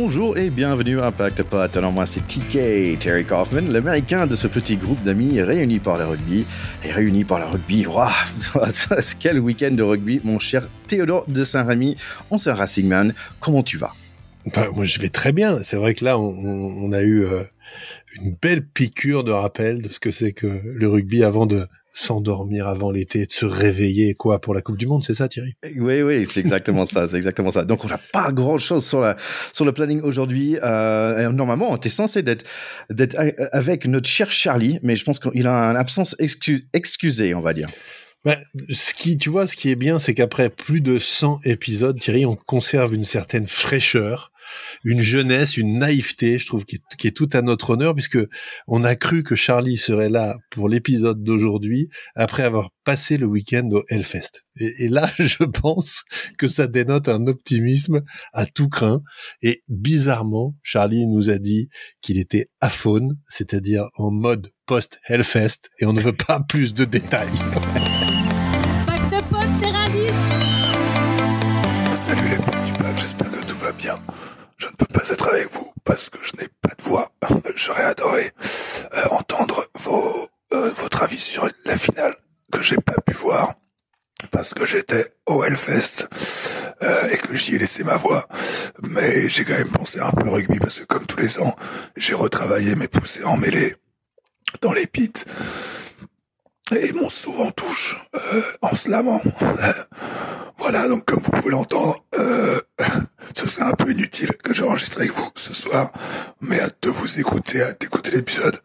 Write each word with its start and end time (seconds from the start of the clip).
Bonjour 0.00 0.38
et 0.38 0.48
bienvenue 0.48 1.00
à 1.00 1.06
Impact 1.06 1.42
Pot. 1.42 1.76
Alors 1.76 1.90
moi 1.90 2.06
c'est 2.06 2.20
TK, 2.20 3.00
Terry 3.00 3.24
Kaufman, 3.24 3.62
l'américain 3.62 4.28
de 4.28 4.36
ce 4.36 4.46
petit 4.46 4.76
groupe 4.76 5.02
d'amis 5.02 5.42
réunis 5.42 5.80
par 5.80 5.98
le 5.98 6.06
rugby. 6.06 6.46
Et 6.84 6.92
réunis 6.92 7.24
par 7.24 7.40
le 7.40 7.46
rugby, 7.46 7.84
waouh, 7.84 8.08
quel 9.18 9.40
week-end 9.40 9.72
de 9.72 9.82
rugby 9.82 10.20
mon 10.22 10.38
cher 10.38 10.68
Théodore 10.86 11.24
de 11.26 11.42
Saint-Rémy, 11.42 11.96
ancien 12.30 12.54
Racing 12.54 12.86
Man, 12.86 13.12
comment 13.40 13.64
tu 13.64 13.76
vas? 13.76 13.92
Bah, 14.54 14.68
Moi 14.72 14.84
je 14.84 15.00
vais 15.00 15.08
très 15.08 15.32
bien, 15.32 15.64
c'est 15.64 15.76
vrai 15.76 15.94
que 15.94 16.04
là 16.04 16.16
on, 16.16 16.92
a 16.92 17.02
eu 17.02 17.24
euh, 17.24 17.42
une 18.22 18.36
belle 18.40 18.64
piqûre 18.64 19.24
de 19.24 19.32
rappel 19.32 19.82
de 19.82 19.88
ce 19.88 19.98
que 19.98 20.12
c'est 20.12 20.30
que 20.32 20.60
le 20.64 20.88
rugby 20.88 21.24
avant 21.24 21.46
de 21.46 21.66
s'endormir 21.98 22.68
avant 22.68 22.90
l'été, 22.90 23.26
de 23.26 23.30
se 23.30 23.44
réveiller 23.44 24.14
quoi 24.14 24.40
pour 24.40 24.54
la 24.54 24.62
Coupe 24.62 24.76
du 24.76 24.86
Monde, 24.86 25.02
c'est 25.04 25.14
ça 25.14 25.28
Thierry? 25.28 25.54
Oui, 25.76 26.02
oui, 26.02 26.26
c'est 26.26 26.40
exactement 26.40 26.84
ça, 26.84 27.08
c'est 27.08 27.16
exactement 27.16 27.50
ça. 27.50 27.64
Donc 27.64 27.84
on 27.84 27.88
n'a 27.88 27.98
pas 28.12 28.30
grand-chose 28.30 28.86
sur, 28.86 29.00
la, 29.00 29.16
sur 29.52 29.64
le 29.64 29.72
planning 29.72 30.00
aujourd'hui. 30.02 30.56
Euh, 30.62 31.28
normalement, 31.30 31.72
on 31.72 31.76
était 31.76 31.88
censé 31.88 32.22
d'être 32.22 32.44
d'être 32.90 33.16
avec 33.52 33.86
notre 33.86 34.08
cher 34.08 34.30
Charlie, 34.30 34.78
mais 34.82 34.94
je 34.94 35.04
pense 35.04 35.18
qu'il 35.18 35.46
a 35.46 35.70
une 35.70 35.76
absence 35.76 36.14
excusée, 36.72 37.34
on 37.34 37.40
va 37.40 37.52
dire. 37.52 37.68
Ben, 38.24 38.36
ce 38.70 38.94
qui, 38.94 39.16
tu 39.16 39.30
vois, 39.30 39.46
ce 39.46 39.56
qui 39.56 39.70
est 39.70 39.76
bien, 39.76 39.98
c'est 39.98 40.14
qu'après 40.14 40.50
plus 40.50 40.80
de 40.80 40.98
100 40.98 41.40
épisodes, 41.44 41.98
Thierry, 41.98 42.26
on 42.26 42.36
conserve 42.36 42.94
une 42.94 43.04
certaine 43.04 43.46
fraîcheur 43.46 44.32
une 44.84 45.00
jeunesse, 45.00 45.56
une 45.56 45.78
naïveté, 45.78 46.38
je 46.38 46.46
trouve, 46.46 46.64
qui 46.64 46.76
est, 47.04 47.16
tout 47.16 47.28
à 47.32 47.42
notre 47.42 47.70
honneur, 47.70 47.94
puisque 47.94 48.18
on 48.66 48.84
a 48.84 48.94
cru 48.94 49.22
que 49.22 49.34
Charlie 49.34 49.78
serait 49.78 50.10
là 50.10 50.36
pour 50.50 50.68
l'épisode 50.68 51.22
d'aujourd'hui, 51.22 51.88
après 52.14 52.42
avoir 52.42 52.70
passé 52.84 53.16
le 53.16 53.26
week-end 53.26 53.68
au 53.72 53.82
Hellfest. 53.88 54.42
Et, 54.56 54.88
là, 54.88 55.10
je 55.18 55.44
pense 55.44 56.04
que 56.36 56.48
ça 56.48 56.66
dénote 56.66 57.08
un 57.08 57.26
optimisme 57.26 58.02
à 58.32 58.46
tout 58.46 58.68
craint. 58.68 59.02
Et 59.42 59.62
bizarrement, 59.68 60.56
Charlie 60.62 61.06
nous 61.06 61.30
a 61.30 61.38
dit 61.38 61.68
qu'il 62.00 62.18
était 62.18 62.48
aphone, 62.60 63.16
c'est-à-dire 63.28 63.88
en 63.96 64.10
mode 64.10 64.50
post-Hellfest, 64.66 65.70
et 65.78 65.86
on 65.86 65.92
ne 65.92 66.00
veut 66.00 66.16
pas 66.16 66.40
plus 66.48 66.74
de 66.74 66.84
détails. 66.84 67.28
Salut 71.94 72.28
les 72.30 72.36
potes 72.36 72.64
du 72.64 72.72
pack, 72.72 72.98
j'espère 72.98 73.30
que 73.30 73.44
tout 73.44 73.58
va 73.58 73.72
bien 73.72 73.98
je 74.58 74.66
ne 74.66 74.72
peux 74.72 74.86
pas 74.86 75.08
être 75.08 75.28
avec 75.28 75.50
vous 75.52 75.72
parce 75.84 76.10
que 76.10 76.18
je 76.22 76.36
n'ai 76.36 76.48
pas 76.60 76.74
de 76.76 76.82
voix. 76.82 77.12
J'aurais 77.54 77.84
adoré 77.84 78.32
euh, 78.94 79.04
entendre 79.10 79.64
vos, 79.74 80.28
euh, 80.52 80.70
votre 80.70 81.02
avis 81.04 81.18
sur 81.18 81.48
la 81.64 81.76
finale 81.76 82.14
que 82.52 82.60
j'ai 82.62 82.76
pas 82.76 83.00
pu 83.06 83.14
voir 83.14 83.54
parce 84.32 84.52
que 84.52 84.66
j'étais 84.66 85.06
au 85.26 85.44
Hellfest 85.44 86.08
euh, 86.82 87.08
et 87.10 87.18
que 87.18 87.36
j'y 87.36 87.54
ai 87.54 87.58
laissé 87.58 87.84
ma 87.84 87.96
voix. 87.96 88.26
Mais 88.82 89.28
j'ai 89.28 89.44
quand 89.44 89.56
même 89.56 89.70
pensé 89.70 90.00
un 90.00 90.10
peu 90.10 90.28
rugby 90.28 90.58
parce 90.58 90.80
que 90.80 90.84
comme 90.86 91.06
tous 91.06 91.18
les 91.18 91.38
ans, 91.38 91.54
j'ai 91.96 92.14
retravaillé 92.14 92.74
mes 92.74 92.88
poussées 92.88 93.24
en 93.24 93.36
mêlée 93.36 93.76
dans 94.60 94.72
les 94.72 94.86
pits 94.86 95.12
et 96.74 96.92
mon 96.92 97.08
souvent 97.08 97.50
touche 97.52 97.96
en 98.60 98.74
slamant. 98.74 99.22
voilà, 100.58 100.88
donc 100.88 101.04
comme 101.04 101.20
vous 101.20 101.30
pouvez 101.30 101.50
l'entendre, 101.50 102.04
ce 102.12 102.62
serait 103.48 103.66
un 103.66 103.72
peu 103.72 103.90
inutile 103.90 104.30
que 104.42 104.52
j'enregistre 104.52 104.98
avec 104.98 105.12
vous 105.12 105.30
ce 105.34 105.54
soir, 105.54 105.90
mais 106.40 106.60
hâte 106.60 106.76
de 106.82 106.90
vous 106.90 107.20
écouter, 107.20 107.62
hâte 107.62 107.80
d'écouter 107.80 108.12
l'épisode. 108.12 108.60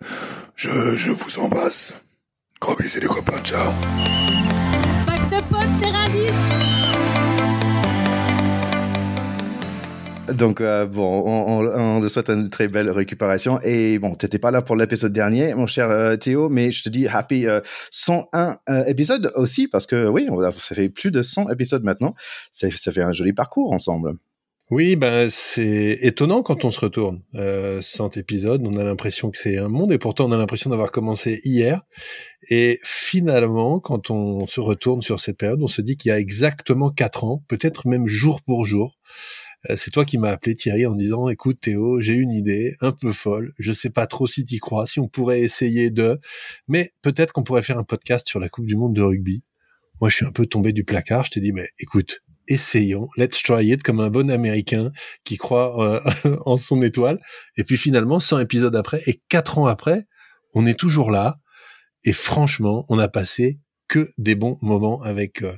Je, 0.56 0.96
je 0.96 1.12
vous 1.12 1.40
embrasse. 1.40 2.04
Gros 2.60 2.76
bisous 2.76 3.00
les 3.00 3.08
copains, 3.08 3.42
ciao. 3.44 3.72
Donc, 10.34 10.62
euh, 10.62 10.86
bon, 10.86 11.24
on, 11.26 11.66
on, 11.66 12.02
te 12.02 12.08
souhaite 12.08 12.30
une 12.30 12.50
très 12.50 12.68
belle 12.68 12.90
récupération. 12.90 13.60
Et 13.62 14.00
bon, 14.00 14.16
tu 14.16 14.26
n'étais 14.26 14.40
pas 14.40 14.52
là 14.52 14.62
pour 14.62 14.76
l'épisode 14.76 15.12
dernier, 15.12 15.54
mon 15.54 15.68
cher 15.68 15.90
euh, 15.90 16.16
Théo, 16.16 16.50
mais 16.50 16.72
je 16.72 16.84
te 16.84 16.90
dis 16.90 17.08
happy 17.08 17.46
101 17.92 18.58
euh, 18.70 18.86
épisodes 18.86 19.32
aussi, 19.36 19.68
parce 19.68 19.86
que 19.86 20.08
oui, 20.08 20.28
on 20.30 20.40
a, 20.40 20.52
ça 20.52 20.76
fait 20.76 20.90
plus 20.90 21.12
de 21.12 21.22
100 21.22 21.50
épisodes 21.50 21.84
maintenant. 21.84 22.16
Ça, 22.52 22.68
ça 22.76 22.92
fait 22.92 23.04
un 23.04 23.12
joli 23.12 23.34
parcours 23.34 23.74
ensemble. 23.74 24.14
Oui, 24.72 24.96
ben 24.96 25.30
c'est 25.30 26.00
étonnant 26.02 26.42
quand 26.42 26.64
on 26.64 26.72
se 26.72 26.80
retourne. 26.80 27.22
Euh, 27.36 27.82
100 27.82 28.18
épisodes, 28.18 28.66
on 28.66 28.78
a 28.78 28.84
l'impression 28.84 29.30
que 29.30 29.38
c'est 29.38 29.58
un 29.58 29.68
monde, 29.68 29.92
et 29.92 29.98
pourtant 29.98 30.26
on 30.26 30.32
a 30.32 30.38
l'impression 30.38 30.70
d'avoir 30.70 30.92
commencé 30.92 31.42
hier. 31.44 31.82
Et 32.50 32.80
finalement, 32.84 33.80
quand 33.80 34.10
on 34.10 34.48
se 34.48 34.62
retourne 34.62 35.02
sur 35.02 35.20
cette 35.20 35.38
période, 35.38 35.62
on 35.62 35.68
se 35.68 35.82
dit 35.82 35.98
qu'il 35.98 36.10
y 36.10 36.12
a 36.14 36.20
exactement 36.20 36.90
quatre 36.92 37.26
ans, 37.26 37.44
peut-être 37.50 37.88
même 37.88 38.08
jour 38.08 38.42
pour 38.42 38.66
jour. 38.66 38.98
Euh, 39.70 39.76
c'est 39.76 39.92
toi 39.92 40.06
qui 40.06 40.18
m'as 40.18 40.32
appelé 40.32 40.56
Thierry 40.56 40.86
en 40.86 40.96
disant, 40.96 41.28
écoute 41.30 41.60
Théo, 41.62 42.00
j'ai 42.00 42.14
une 42.14 42.32
idée 42.32 42.76
un 42.82 42.94
peu 42.94 43.12
folle, 43.12 43.54
je 43.60 43.72
sais 43.74 43.90
pas 43.90 44.08
trop 44.08 44.28
si 44.28 44.46
tu 44.46 44.60
crois, 44.60 44.86
si 44.88 45.00
on 45.00 45.08
pourrait 45.08 45.42
essayer 45.42 45.92
de, 45.92 46.20
mais 46.68 46.94
peut-être 47.02 47.34
qu'on 47.34 47.44
pourrait 47.44 47.64
faire 47.64 47.78
un 47.78 47.84
podcast 47.84 48.28
sur 48.28 48.40
la 48.40 48.50
Coupe 48.50 48.66
du 48.66 48.76
Monde 48.76 48.96
de 48.96 49.02
rugby. 49.02 49.44
Moi, 50.02 50.10
je 50.10 50.16
suis 50.16 50.26
un 50.26 50.32
peu 50.32 50.46
tombé 50.46 50.74
du 50.74 50.84
placard. 50.84 51.26
Je 51.26 51.32
t'ai 51.32 51.40
dit, 51.40 51.54
mais 51.54 51.70
écoute, 51.80 52.22
essayons, 52.48 53.10
let's 53.18 53.42
try 53.42 53.72
it, 53.72 53.84
comme 53.84 54.00
un 54.00 54.10
bon 54.10 54.30
Américain 54.30 54.92
qui 55.24 55.38
croit 55.38 56.04
euh, 56.26 56.38
en 56.46 56.58
son 56.58 56.82
étoile. 56.82 57.20
Et 57.58 57.64
puis 57.64 57.78
finalement, 57.78 58.20
100 58.20 58.40
épisodes 58.40 58.76
après, 58.76 59.02
et 59.06 59.22
4 59.30 59.60
ans 59.60 59.68
après, 59.68 60.06
on 60.54 60.66
est 60.66 60.80
toujours 60.80 61.12
là. 61.12 61.38
Et 62.04 62.14
franchement, 62.14 62.86
on 62.90 63.00
a 63.00 63.08
passé 63.08 63.60
que 63.88 64.12
des 64.18 64.36
bons 64.36 64.58
moments 64.62 65.02
avec 65.02 65.42
euh, 65.42 65.56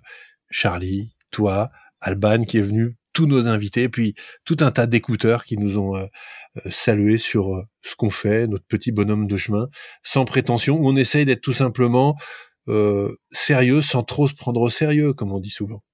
Charlie, 0.50 1.16
toi, 1.31 1.72
Alban 2.01 2.44
qui 2.44 2.57
est 2.57 2.62
venu, 2.62 2.97
tous 3.13 3.25
nos 3.25 3.47
invités, 3.47 3.90
puis 3.90 4.13
tout 4.44 4.57
un 4.59 4.72
tas 4.72 4.88
d'écouteurs 4.88 5.45
qui 5.45 5.57
nous 5.57 5.78
ont 5.78 5.95
euh, 5.95 6.06
salués 6.69 7.18
sur 7.18 7.63
ce 7.81 7.95
qu'on 7.95 8.09
fait, 8.09 8.47
notre 8.47 8.66
petit 8.66 8.91
bonhomme 8.91 9.28
de 9.28 9.38
chemin, 9.38 9.68
sans 10.03 10.25
prétention, 10.25 10.75
où 10.75 10.88
on 10.88 10.95
essaye 10.95 11.25
d'être 11.25 11.41
tout 11.41 11.53
simplement 11.53 12.16
sérieux 13.31 13.84
sans 13.84 14.01
trop 14.01 14.28
se 14.28 14.34
prendre 14.34 14.59
au 14.59 14.72
sérieux, 14.72 15.13
comme 15.13 15.31
on 15.31 15.40
dit 15.40 15.51
souvent. 15.51 15.84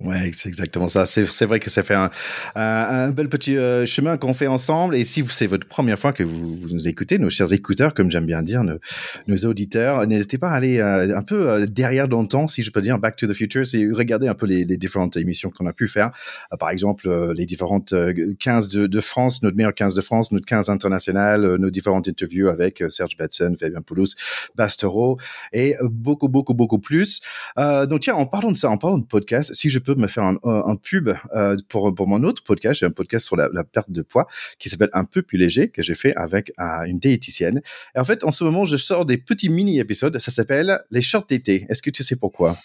Ouais, 0.00 0.30
c'est 0.32 0.48
exactement 0.48 0.86
ça. 0.86 1.06
C'est 1.06 1.44
vrai 1.44 1.58
que 1.58 1.70
ça 1.70 1.82
fait 1.82 1.96
un, 1.96 2.08
un, 2.54 3.10
bel 3.10 3.28
petit 3.28 3.56
euh, 3.56 3.84
chemin 3.84 4.16
qu'on 4.16 4.32
fait 4.32 4.46
ensemble. 4.46 4.94
Et 4.94 5.02
si 5.02 5.24
c'est 5.28 5.48
votre 5.48 5.66
première 5.66 5.98
fois 5.98 6.12
que 6.12 6.22
vous, 6.22 6.54
vous, 6.54 6.68
nous 6.68 6.86
écoutez, 6.86 7.18
nos 7.18 7.30
chers 7.30 7.52
écouteurs, 7.52 7.94
comme 7.94 8.08
j'aime 8.08 8.24
bien 8.24 8.42
dire, 8.42 8.62
nos, 8.62 8.78
nos 9.26 9.36
auditeurs, 9.38 10.06
n'hésitez 10.06 10.38
pas 10.38 10.50
à 10.50 10.54
aller 10.54 10.78
euh, 10.78 11.18
un 11.18 11.22
peu 11.22 11.50
euh, 11.50 11.66
derrière 11.66 12.06
dans 12.06 12.22
le 12.22 12.28
temps, 12.28 12.46
si 12.46 12.62
je 12.62 12.70
peux 12.70 12.80
dire, 12.80 13.00
Back 13.00 13.16
to 13.16 13.26
the 13.26 13.32
Future, 13.32 13.66
c'est 13.66 13.88
regarder 13.90 14.28
un 14.28 14.34
peu 14.34 14.46
les, 14.46 14.64
les 14.64 14.76
différentes 14.76 15.16
émissions 15.16 15.50
qu'on 15.50 15.66
a 15.66 15.72
pu 15.72 15.88
faire. 15.88 16.12
par 16.60 16.70
exemple, 16.70 17.32
les 17.32 17.44
différentes 17.44 17.92
15 18.38 18.68
de, 18.68 18.86
de, 18.86 19.00
France, 19.00 19.42
notre 19.42 19.56
meilleur 19.56 19.74
15 19.74 19.96
de 19.96 20.00
France, 20.00 20.30
notre 20.30 20.46
15 20.46 20.70
international, 20.70 21.56
nos 21.56 21.70
différentes 21.70 22.06
interviews 22.06 22.46
avec 22.46 22.84
Serge 22.88 23.16
Batson, 23.16 23.56
Fabien 23.58 23.82
Poulos, 23.82 24.14
Bastero 24.54 25.18
et 25.52 25.74
beaucoup, 25.82 26.28
beaucoup, 26.28 26.54
beaucoup 26.54 26.78
plus. 26.78 27.20
donc 27.56 27.98
tiens, 27.98 28.14
en 28.14 28.26
parlant 28.26 28.52
de 28.52 28.56
ça, 28.56 28.70
en 28.70 28.76
parlant 28.76 28.98
de 28.98 29.04
podcast, 29.04 29.52
si 29.54 29.68
je 29.68 29.80
peux 29.80 29.87
me 29.94 30.06
faire 30.06 30.24
un, 30.24 30.76
pub 30.76 31.10
euh, 31.34 31.56
pour, 31.68 31.94
pour 31.94 32.06
mon 32.06 32.22
autre 32.22 32.42
podcast. 32.42 32.80
J'ai 32.80 32.86
un 32.86 32.90
podcast 32.90 33.26
sur 33.26 33.36
la, 33.36 33.64
perte 33.64 33.90
de 33.90 34.02
poids 34.02 34.26
qui 34.58 34.68
s'appelle 34.68 34.90
Un 34.92 35.04
peu 35.04 35.22
plus 35.22 35.38
léger 35.38 35.70
que 35.70 35.82
j'ai 35.82 35.94
fait 35.94 36.14
avec 36.16 36.52
euh, 36.58 36.84
une 36.84 36.98
diététicienne. 36.98 37.62
Et 37.94 37.98
en 37.98 38.04
fait, 38.04 38.24
en 38.24 38.30
ce 38.30 38.44
moment, 38.44 38.64
je 38.64 38.76
sors 38.76 39.04
des 39.04 39.18
petits 39.18 39.48
mini-épisodes. 39.48 40.18
Ça 40.18 40.30
s'appelle 40.30 40.80
Les 40.90 41.02
shorts 41.02 41.26
d'été. 41.26 41.66
Est-ce 41.68 41.82
que 41.82 41.90
tu 41.90 42.02
sais 42.02 42.16
pourquoi? 42.16 42.58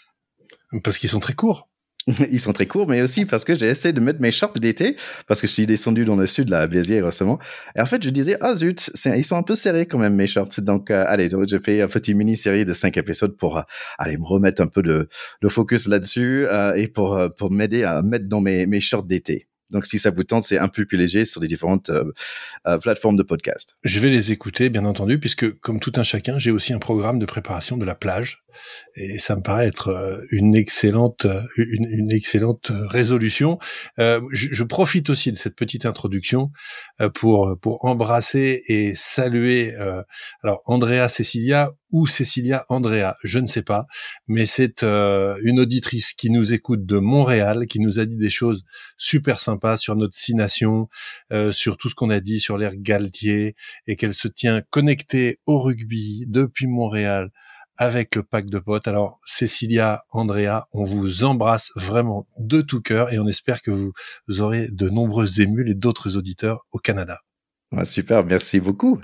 Parce 0.84 0.98
qu'ils 0.98 1.10
sont 1.10 1.20
très 1.20 1.34
courts. 1.34 1.70
Ils 2.32 2.40
sont 2.40 2.52
très 2.52 2.68
courts, 2.68 2.88
mais 2.88 3.02
aussi 3.02 3.26
parce 3.26 3.46
que 3.46 3.56
j'ai 3.56 3.68
essayé 3.68 3.94
de 3.94 4.00
mettre 4.02 4.20
mes 4.20 4.32
shorts 4.32 4.54
d'été, 4.54 4.98
parce 5.28 5.40
que 5.40 5.48
je 5.48 5.54
suis 5.54 5.66
descendu 5.66 6.04
dans 6.04 6.18
le 6.18 6.28
sud, 6.28 6.50
la 6.50 6.68
Béziers 6.68 7.02
récemment. 7.02 7.40
Et 7.78 7.82
en 7.82 7.86
fait, 7.86 8.04
je 8.04 8.10
disais, 8.10 8.36
ah 8.42 8.56
zut, 8.56 8.92
ils 9.06 9.24
sont 9.24 9.38
un 9.38 9.44
peu 9.44 9.56
serrés 9.56 9.86
quand 9.86 9.98
même, 9.98 10.16
mes 10.16 10.28
shorts. 10.28 10.60
Donc, 10.60 10.92
euh, 10.92 11.06
allez, 11.08 11.30
j'ai 11.48 11.60
fait 11.60 11.82
une 11.82 11.88
petite 11.88 12.16
mini-série 12.16 12.66
de 12.66 12.74
cinq 12.74 12.98
épisodes 12.98 13.38
pour 13.38 13.58
euh, 13.58 13.62
aller 13.98 14.18
me 14.18 14.26
remettre 14.26 14.62
un 14.62 14.68
peu 14.68 14.82
de, 14.82 15.08
de 15.42 15.48
focus 15.48 15.88
là-dessus 15.88 16.46
euh, 16.48 16.76
et 16.76 16.88
pour, 16.88 17.18
pour 17.38 17.52
m'aider 17.52 17.84
à 17.84 18.02
mettre 18.02 18.28
dans 18.28 18.42
mes, 18.42 18.66
mes 18.66 18.82
shorts 18.82 19.04
d'été. 19.04 19.48
Donc, 19.70 19.86
si 19.86 19.98
ça 19.98 20.12
vous 20.12 20.24
tente, 20.24 20.44
c'est 20.44 20.60
un 20.60 20.68
peu 20.68 20.86
plus 20.86 20.98
léger 20.98 21.26
sur 21.26 21.42
les 21.42 21.48
différentes 21.48 21.90
plateformes 22.82 23.18
de 23.18 23.24
podcast. 23.24 23.76
Je 23.84 24.00
vais 24.00 24.10
les 24.10 24.32
écouter, 24.32 24.70
bien 24.70 24.86
entendu, 24.86 25.20
puisque 25.20 25.52
comme 25.62 25.80
tout 25.80 25.94
un 25.96 26.04
chacun, 26.04 26.38
j'ai 26.38 26.52
aussi 26.52 26.74
un 26.74 26.80
programme 26.80 27.18
de 27.18 27.26
préparation 27.26 27.76
de 27.76 27.86
la 27.86 27.96
plage 27.96 28.44
et 28.96 29.20
ça 29.20 29.36
me 29.36 29.42
paraît 29.42 29.68
être 29.68 29.90
euh, 29.90 30.22
une 30.32 30.56
excellente 30.56 31.26
euh, 31.26 31.42
une, 31.58 32.12
excellente 32.12 32.72
résolution. 32.72 33.60
Euh, 34.00 34.22
je, 34.32 34.64
profite 34.64 35.10
aussi 35.10 35.32
de 35.32 35.38
cette 35.38 35.56
petite 35.56 35.86
introduction 35.86 36.52
pour 37.14 37.58
pour 37.62 37.86
embrasser 37.86 38.64
et 38.68 38.94
saluer 38.96 39.76
alors 40.42 40.62
Andrea 40.66 41.10
Cecilia 41.10 41.72
ou 41.92 42.08
Cecilia 42.08 42.66
Andrea, 42.70 43.16
je 43.24 43.40
ne 43.40 43.46
sais 43.46 43.62
pas, 43.62 43.86
mais 44.28 44.46
c'est 44.46 44.84
une 44.84 45.60
auditrice 45.60 46.14
qui 46.14 46.30
nous 46.30 46.54
écoute 46.54 46.86
de 46.86 46.98
Montréal, 46.98 47.68
qui 47.68 47.80
nous 47.80 48.00
a 48.00 48.06
dit 48.06 48.18
des 48.18 48.30
choses 48.30 48.64
super 48.98 49.40
sympas 49.40 49.78
sur 49.78 49.96
notre 49.96 50.16
six 50.16 50.34
nations, 50.34 50.88
sur 51.52 51.78
tout 51.78 51.90
ce 51.90 51.96
qu'on 51.96 52.10
a 52.10 52.20
dit 52.20 52.40
sur 52.40 52.58
l'ère 52.58 52.76
Galtier 52.76 53.56
et 53.86 53.96
qu'elle 53.96 54.14
se 54.14 54.28
tient 54.28 54.62
connectée 54.70 55.40
au 55.46 55.60
rugby 55.60 56.26
depuis 56.28 56.68
Montréal 56.68 57.32
avec 57.78 58.16
le 58.16 58.24
pack 58.24 58.48
de 58.48 58.60
potes. 58.60 58.88
Alors, 58.88 59.20
Cécilia, 59.26 60.04
Andrea, 60.12 60.68
on 60.72 60.84
vous 60.84 61.24
embrasse 61.24 61.72
vraiment 61.76 62.28
de 62.38 62.62
tout 62.62 62.82
cœur 62.82 63.12
et 63.12 63.20
on 63.20 63.28
espère 63.28 63.62
que 63.62 63.72
vous, 63.72 64.42
aurez 64.42 64.68
de 64.72 64.90
nombreuses 64.90 65.40
émules 65.40 65.70
et 65.70 65.76
d'autres 65.76 66.18
auditeurs 66.18 66.66
au 66.72 66.80
Canada 66.80 67.22
super, 67.86 68.24
merci 68.26 68.60
beaucoup. 68.60 69.00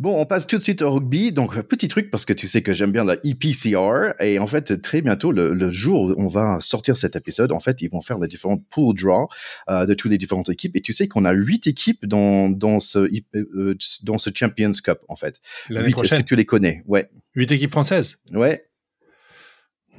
Bon, 0.00 0.18
on 0.18 0.26
passe 0.26 0.46
tout 0.46 0.56
de 0.56 0.62
suite 0.62 0.82
au 0.82 0.90
rugby. 0.92 1.32
Donc, 1.32 1.60
petit 1.62 1.88
truc, 1.88 2.10
parce 2.10 2.24
que 2.24 2.32
tu 2.32 2.48
sais 2.48 2.62
que 2.62 2.72
j'aime 2.72 2.92
bien 2.92 3.04
la 3.04 3.16
EPCR. 3.24 4.14
Et 4.20 4.38
en 4.38 4.46
fait, 4.46 4.80
très 4.80 5.02
bientôt, 5.02 5.32
le, 5.32 5.70
jour 5.70 6.02
où 6.02 6.14
on 6.16 6.28
va 6.28 6.58
sortir 6.60 6.96
cet 6.96 7.16
épisode, 7.16 7.52
en 7.52 7.60
fait, 7.60 7.82
ils 7.82 7.90
vont 7.90 8.00
faire 8.00 8.18
les 8.18 8.28
différentes 8.28 8.64
pool 8.70 8.94
draw 8.94 9.28
euh, 9.68 9.86
de 9.86 9.94
toutes 9.94 10.10
les 10.10 10.18
différentes 10.18 10.48
équipes. 10.48 10.76
Et 10.76 10.80
tu 10.80 10.92
sais 10.92 11.08
qu'on 11.08 11.24
a 11.24 11.32
huit 11.32 11.66
équipes 11.66 12.06
dans, 12.06 12.48
dans, 12.48 12.80
ce, 12.80 13.08
euh, 13.34 13.76
dans 14.02 14.18
ce 14.18 14.30
Champions 14.34 14.72
Cup, 14.72 15.00
en 15.08 15.16
fait. 15.16 15.40
L'année 15.68 15.90
prochaine. 15.90 16.18
Est-ce 16.18 16.24
que 16.24 16.28
tu 16.28 16.36
les 16.36 16.46
connais? 16.46 16.82
Ouais. 16.86 17.10
Huit 17.34 17.50
équipes 17.52 17.72
françaises? 17.72 18.18
Ouais. 18.32 18.64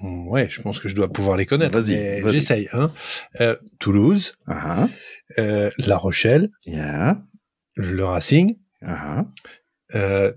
Hmm, 0.01 0.27
ouais, 0.27 0.47
je 0.49 0.61
pense 0.61 0.79
que 0.79 0.89
je 0.89 0.95
dois 0.95 1.11
pouvoir 1.11 1.37
les 1.37 1.45
connaître. 1.45 1.79
Vas-y, 1.79 2.21
j'essaye. 2.31 2.67
Hein. 2.71 2.91
Euh, 3.41 3.55
Toulouse, 3.79 4.35
uh 4.47 4.85
La 5.77 5.97
Rochelle, 5.97 6.49
yeah 6.65 7.21
le 7.77 8.03
Racing, 8.03 8.57
uh-huh. 8.81 9.25
euh, 9.95 10.33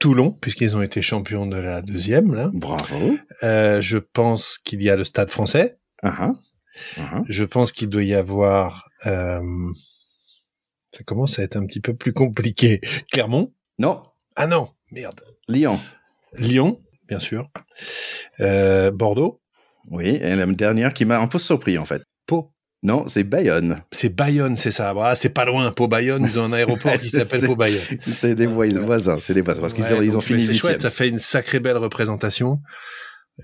Toulon, 0.00 0.32
puisqu'ils 0.32 0.76
ont 0.76 0.82
été 0.82 1.02
champions 1.02 1.46
de 1.46 1.56
la 1.56 1.82
deuxième. 1.82 2.34
Là. 2.34 2.50
Bravo. 2.52 3.16
Euh, 3.42 3.80
je 3.80 3.98
pense 3.98 4.58
qu'il 4.58 4.82
y 4.82 4.90
a 4.90 4.96
le 4.96 5.04
Stade 5.04 5.30
français. 5.30 5.78
Uh-huh. 6.02 6.34
Uh-huh. 6.96 7.24
Je 7.28 7.44
pense 7.44 7.72
qu'il 7.72 7.88
doit 7.88 8.02
y 8.02 8.14
avoir... 8.14 8.88
Euh, 9.06 9.40
ça 10.92 11.02
commence 11.04 11.38
à 11.38 11.42
être 11.42 11.56
un 11.56 11.66
petit 11.66 11.80
peu 11.80 11.94
plus 11.94 12.12
compliqué. 12.12 12.80
Clermont 13.10 13.52
Non. 13.78 14.02
Ah 14.36 14.46
non, 14.46 14.70
merde. 14.90 15.20
Lyon. 15.48 15.78
Lyon, 16.34 16.80
bien 17.08 17.18
sûr. 17.18 17.50
Bordeaux 18.38 19.40
Oui, 19.90 20.06
et 20.06 20.34
la 20.34 20.46
dernière 20.46 20.94
qui 20.94 21.04
m'a 21.04 21.18
un 21.18 21.26
peu 21.26 21.38
surpris 21.38 21.78
en 21.78 21.84
fait. 21.84 22.02
Non, 22.84 23.08
c'est 23.08 23.24
Bayonne. 23.24 23.80
C'est 23.92 24.14
Bayonne, 24.14 24.56
c'est 24.56 24.70
ça. 24.70 24.94
Ah, 25.00 25.14
c'est 25.14 25.30
pas 25.30 25.46
loin. 25.46 25.72
Pau 25.72 25.88
Bayonne, 25.88 26.22
ils 26.22 26.38
ont 26.38 26.44
un 26.44 26.52
aéroport 26.52 26.98
qui 27.00 27.08
s'appelle 27.10 27.46
Pau 27.46 27.56
Bayonne. 27.56 27.80
C'est 28.12 28.34
des 28.34 28.46
voisins, 28.46 29.16
c'est 29.20 29.32
des 29.32 29.40
voisins 29.40 29.62
parce 29.62 29.72
qu'ils 29.72 29.92
ont, 29.94 30.02
ils 30.02 30.16
ont 30.18 30.20
fini. 30.20 30.42
C'est 30.42 30.52
chouette, 30.52 30.82
ça 30.82 30.90
fait 30.90 31.08
une 31.08 31.18
sacrée 31.18 31.60
belle 31.60 31.78
représentation. 31.78 32.60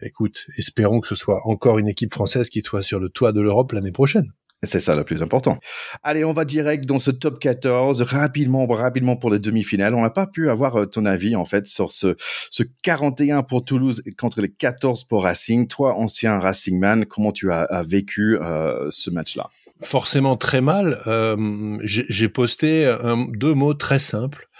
Écoute, 0.02 0.44
espérons 0.58 1.00
que 1.00 1.08
ce 1.08 1.16
soit 1.16 1.40
encore 1.46 1.78
une 1.78 1.88
équipe 1.88 2.12
française 2.12 2.50
qui 2.50 2.60
soit 2.60 2.82
sur 2.82 3.00
le 3.00 3.08
toit 3.08 3.32
de 3.32 3.40
l'Europe 3.40 3.72
l'année 3.72 3.92
prochaine. 3.92 4.26
C'est 4.62 4.80
ça 4.80 4.94
le 4.94 5.04
plus 5.04 5.22
important. 5.22 5.58
Allez, 6.02 6.22
on 6.22 6.34
va 6.34 6.44
direct 6.44 6.84
dans 6.84 6.98
ce 6.98 7.10
top 7.10 7.38
14, 7.38 8.02
rapidement, 8.02 8.66
rapidement 8.66 9.16
pour 9.16 9.30
les 9.30 9.38
demi-finales. 9.38 9.94
On 9.94 10.02
n'a 10.02 10.10
pas 10.10 10.26
pu 10.26 10.50
avoir 10.50 10.76
euh, 10.76 10.84
ton 10.84 11.06
avis, 11.06 11.34
en 11.34 11.46
fait, 11.46 11.66
sur 11.66 11.92
ce, 11.92 12.16
ce 12.50 12.62
41 12.82 13.42
pour 13.42 13.64
Toulouse 13.64 14.02
contre 14.18 14.42
les 14.42 14.50
14 14.50 15.04
pour 15.04 15.22
Racing. 15.22 15.66
Toi, 15.66 15.94
ancien 15.94 16.38
Racing 16.38 16.78
Man, 16.78 17.06
comment 17.06 17.32
tu 17.32 17.50
as, 17.50 17.84
vécu 17.86 18.36
euh, 18.36 18.88
ce 18.90 19.08
match-là? 19.10 19.48
Forcément 19.82 20.36
très 20.36 20.60
mal. 20.60 21.00
Euh, 21.06 21.78
J'ai 21.82 22.28
posté 22.28 22.84
un, 22.84 23.28
deux 23.32 23.54
mots 23.54 23.72
très 23.72 23.98
simples. 23.98 24.50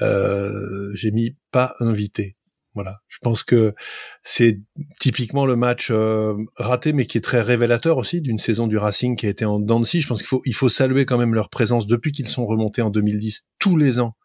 Euh, 0.00 0.90
J'ai 0.94 1.10
mis 1.10 1.36
pas 1.50 1.74
invité. 1.80 2.36
Voilà, 2.74 3.00
je 3.08 3.18
pense 3.20 3.44
que 3.44 3.74
c'est 4.22 4.60
typiquement 4.98 5.44
le 5.44 5.56
match 5.56 5.88
euh, 5.90 6.34
raté, 6.56 6.94
mais 6.94 7.04
qui 7.04 7.18
est 7.18 7.22
très 7.22 7.42
révélateur 7.42 7.98
aussi 7.98 8.22
d'une 8.22 8.38
saison 8.38 8.66
du 8.66 8.78
Racing 8.78 9.14
qui 9.14 9.26
a 9.26 9.28
été 9.28 9.44
en 9.44 9.58
dents 9.58 9.84
Je 9.84 10.06
pense 10.06 10.20
qu'il 10.20 10.28
faut, 10.28 10.40
il 10.46 10.54
faut 10.54 10.70
saluer 10.70 11.04
quand 11.04 11.18
même 11.18 11.34
leur 11.34 11.50
présence 11.50 11.86
depuis 11.86 12.12
qu'ils 12.12 12.28
sont 12.28 12.46
remontés 12.46 12.80
en 12.80 12.88
2010 12.88 13.46
tous 13.58 13.76
les 13.76 14.00
ans 14.00 14.16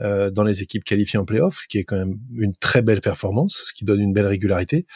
euh, 0.00 0.30
dans 0.30 0.42
les 0.42 0.62
équipes 0.62 0.84
qualifiées 0.84 1.18
en 1.18 1.26
playoff, 1.26 1.66
qui 1.68 1.78
est 1.78 1.84
quand 1.84 1.98
même 1.98 2.18
une 2.34 2.56
très 2.56 2.80
belle 2.80 3.02
performance, 3.02 3.62
ce 3.66 3.74
qui 3.74 3.84
donne 3.84 4.00
une 4.00 4.14
belle 4.14 4.26
régularité. 4.26 4.86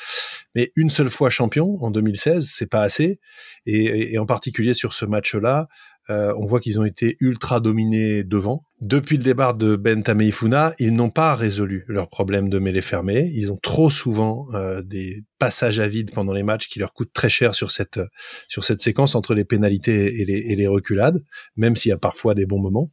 Mais 0.55 0.73
une 0.75 0.89
seule 0.89 1.11
fois 1.11 1.29
champion 1.29 1.77
en 1.83 1.91
2016, 1.91 2.51
c'est 2.51 2.69
pas 2.69 2.81
assez. 2.81 3.21
Et, 3.67 4.15
et 4.15 4.19
en 4.19 4.25
particulier 4.25 4.73
sur 4.73 4.95
ce 4.95 5.05
match-là, 5.05 5.69
euh, 6.09 6.33
on 6.39 6.47
voit 6.47 6.61
qu'ils 6.61 6.79
ont 6.79 6.85
été 6.85 7.17
ultra 7.21 7.59
dominés 7.59 8.23
devant. 8.23 8.65
Depuis 8.81 9.17
le 9.17 9.25
départ 9.25 9.55
de 9.55 9.75
Ben 9.75 10.03
Tameifuna, 10.03 10.75
ils 10.79 10.95
n'ont 10.95 11.11
pas 11.11 11.35
résolu 11.35 11.85
leur 11.89 12.09
problème 12.09 12.49
de 12.49 12.61
mêlée 12.61 12.83
fermée. 12.83 13.29
Ils 13.35 13.53
ont 13.53 13.59
trop 13.61 13.91
souvent 13.91 14.47
euh, 14.55 14.83
des 14.83 15.25
passages 15.39 15.81
à 15.81 15.89
vide 15.89 16.13
pendant 16.13 16.33
les 16.33 16.45
matchs 16.45 16.69
qui 16.69 16.79
leur 16.79 16.93
coûtent 16.93 17.13
très 17.13 17.29
cher 17.29 17.57
sur 17.57 17.73
cette 17.73 18.01
sur 18.47 18.63
cette 18.63 18.81
séquence 18.81 19.17
entre 19.17 19.35
les 19.35 19.45
pénalités 19.45 20.21
et 20.21 20.25
les, 20.57 20.67
reculades, 20.69 21.23
même 21.57 21.75
s'il 21.75 21.89
y 21.91 21.93
a 21.93 21.99
parfois 21.99 22.35
des 22.35 22.47
bons 22.47 22.61
moments. 22.61 22.91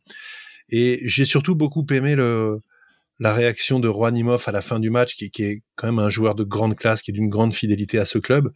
Et 0.69 1.01
j'ai 1.05 1.25
surtout 1.25 1.55
beaucoup 1.55 1.85
aimé 1.91 2.15
le 2.15 2.61
la 3.19 3.31
réaction 3.31 3.79
de 3.79 3.87
Rouanimov 3.87 4.43
à 4.47 4.51
la 4.51 4.61
fin 4.61 4.79
du 4.79 4.89
match, 4.89 5.15
qui, 5.15 5.29
qui, 5.29 5.43
est 5.43 5.61
quand 5.75 5.87
même 5.87 5.99
un 5.99 6.09
joueur 6.09 6.33
de 6.33 6.43
grande 6.43 6.75
classe, 6.75 7.01
qui 7.03 7.11
est 7.11 7.13
d'une 7.13 7.29
grande 7.29 7.53
fidélité 7.53 7.99
à 7.99 8.05
ce 8.05 8.17
club, 8.17 8.51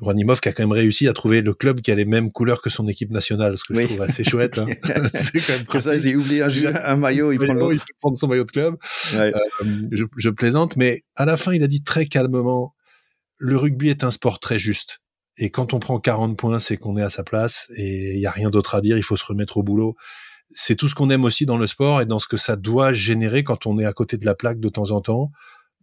Ronimov 0.00 0.40
qui 0.40 0.48
a 0.48 0.52
quand 0.52 0.62
même 0.64 0.72
réussi 0.72 1.06
à 1.06 1.12
trouver 1.12 1.40
le 1.40 1.54
club 1.54 1.80
qui 1.80 1.92
a 1.92 1.94
les 1.94 2.04
mêmes 2.04 2.32
couleurs 2.32 2.62
que 2.62 2.70
son 2.70 2.88
équipe 2.88 3.10
nationale, 3.10 3.56
ce 3.56 3.64
que 3.64 3.74
je 3.74 3.86
trouve 3.86 4.02
assez 4.02 4.24
chouette. 4.24 4.58
Hein. 4.58 4.66
c'est 5.14 5.40
quand 5.40 5.52
même 5.52 5.64
Comme 5.64 5.80
ça, 5.80 5.96
il 5.96 6.16
oublie 6.16 6.42
un, 6.42 6.48
un 6.84 6.96
maillot, 6.96 7.32
il 7.32 7.38
prend 7.38 7.70
Il 7.70 7.80
prend 8.00 8.14
son 8.14 8.28
maillot 8.28 8.44
de 8.44 8.50
club. 8.50 8.76
Euh, 9.14 9.30
je, 9.92 10.04
je, 10.16 10.30
plaisante, 10.30 10.76
mais 10.76 11.02
à 11.14 11.24
la 11.24 11.36
fin, 11.36 11.52
il 11.52 11.62
a 11.62 11.68
dit 11.68 11.82
très 11.82 12.06
calmement, 12.06 12.74
le 13.38 13.56
rugby 13.56 13.88
est 13.88 14.04
un 14.04 14.10
sport 14.10 14.40
très 14.40 14.58
juste. 14.58 15.00
Et 15.36 15.50
quand 15.50 15.74
on 15.74 15.80
prend 15.80 15.98
40 15.98 16.36
points, 16.36 16.58
c'est 16.58 16.76
qu'on 16.76 16.96
est 16.96 17.02
à 17.02 17.10
sa 17.10 17.24
place 17.24 17.70
et 17.76 18.14
il 18.14 18.20
y 18.20 18.26
a 18.26 18.30
rien 18.30 18.50
d'autre 18.50 18.74
à 18.74 18.80
dire, 18.80 18.96
il 18.96 19.02
faut 19.02 19.16
se 19.16 19.24
remettre 19.24 19.56
au 19.56 19.62
boulot. 19.62 19.96
C'est 20.50 20.76
tout 20.76 20.88
ce 20.88 20.94
qu'on 20.94 21.10
aime 21.10 21.24
aussi 21.24 21.46
dans 21.46 21.56
le 21.56 21.66
sport 21.66 22.00
et 22.00 22.06
dans 22.06 22.18
ce 22.18 22.28
que 22.28 22.36
ça 22.36 22.56
doit 22.56 22.92
générer 22.92 23.42
quand 23.42 23.66
on 23.66 23.78
est 23.78 23.84
à 23.84 23.92
côté 23.92 24.16
de 24.16 24.26
la 24.26 24.34
plaque 24.34 24.60
de 24.60 24.68
temps 24.68 24.92
en 24.92 25.00
temps 25.00 25.32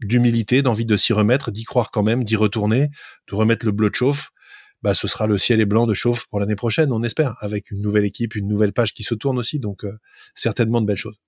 d'humilité, 0.01 0.61
d'envie 0.61 0.85
de 0.85 0.97
s'y 0.97 1.13
remettre, 1.13 1.51
d'y 1.51 1.63
croire 1.63 1.91
quand 1.91 2.03
même, 2.03 2.23
d'y 2.23 2.35
retourner, 2.35 2.89
de 3.29 3.35
remettre 3.35 3.65
le 3.65 3.71
bleu 3.71 3.89
de 3.89 3.95
chauffe, 3.95 4.31
bah, 4.81 4.93
ce 4.93 5.07
sera 5.07 5.27
le 5.27 5.37
ciel 5.37 5.61
et 5.61 5.65
blanc 5.65 5.85
de 5.85 5.93
chauffe 5.93 6.27
pour 6.27 6.39
l'année 6.39 6.55
prochaine, 6.55 6.91
on 6.91 7.03
espère, 7.03 7.35
avec 7.39 7.69
une 7.71 7.81
nouvelle 7.81 8.05
équipe, 8.05 8.35
une 8.35 8.47
nouvelle 8.47 8.73
page 8.73 8.93
qui 8.93 9.03
se 9.03 9.13
tourne 9.13 9.37
aussi. 9.37 9.59
Donc, 9.59 9.83
euh, 9.83 9.93
certainement 10.33 10.81
de 10.81 10.87
belles 10.87 10.97
choses. 10.97 11.19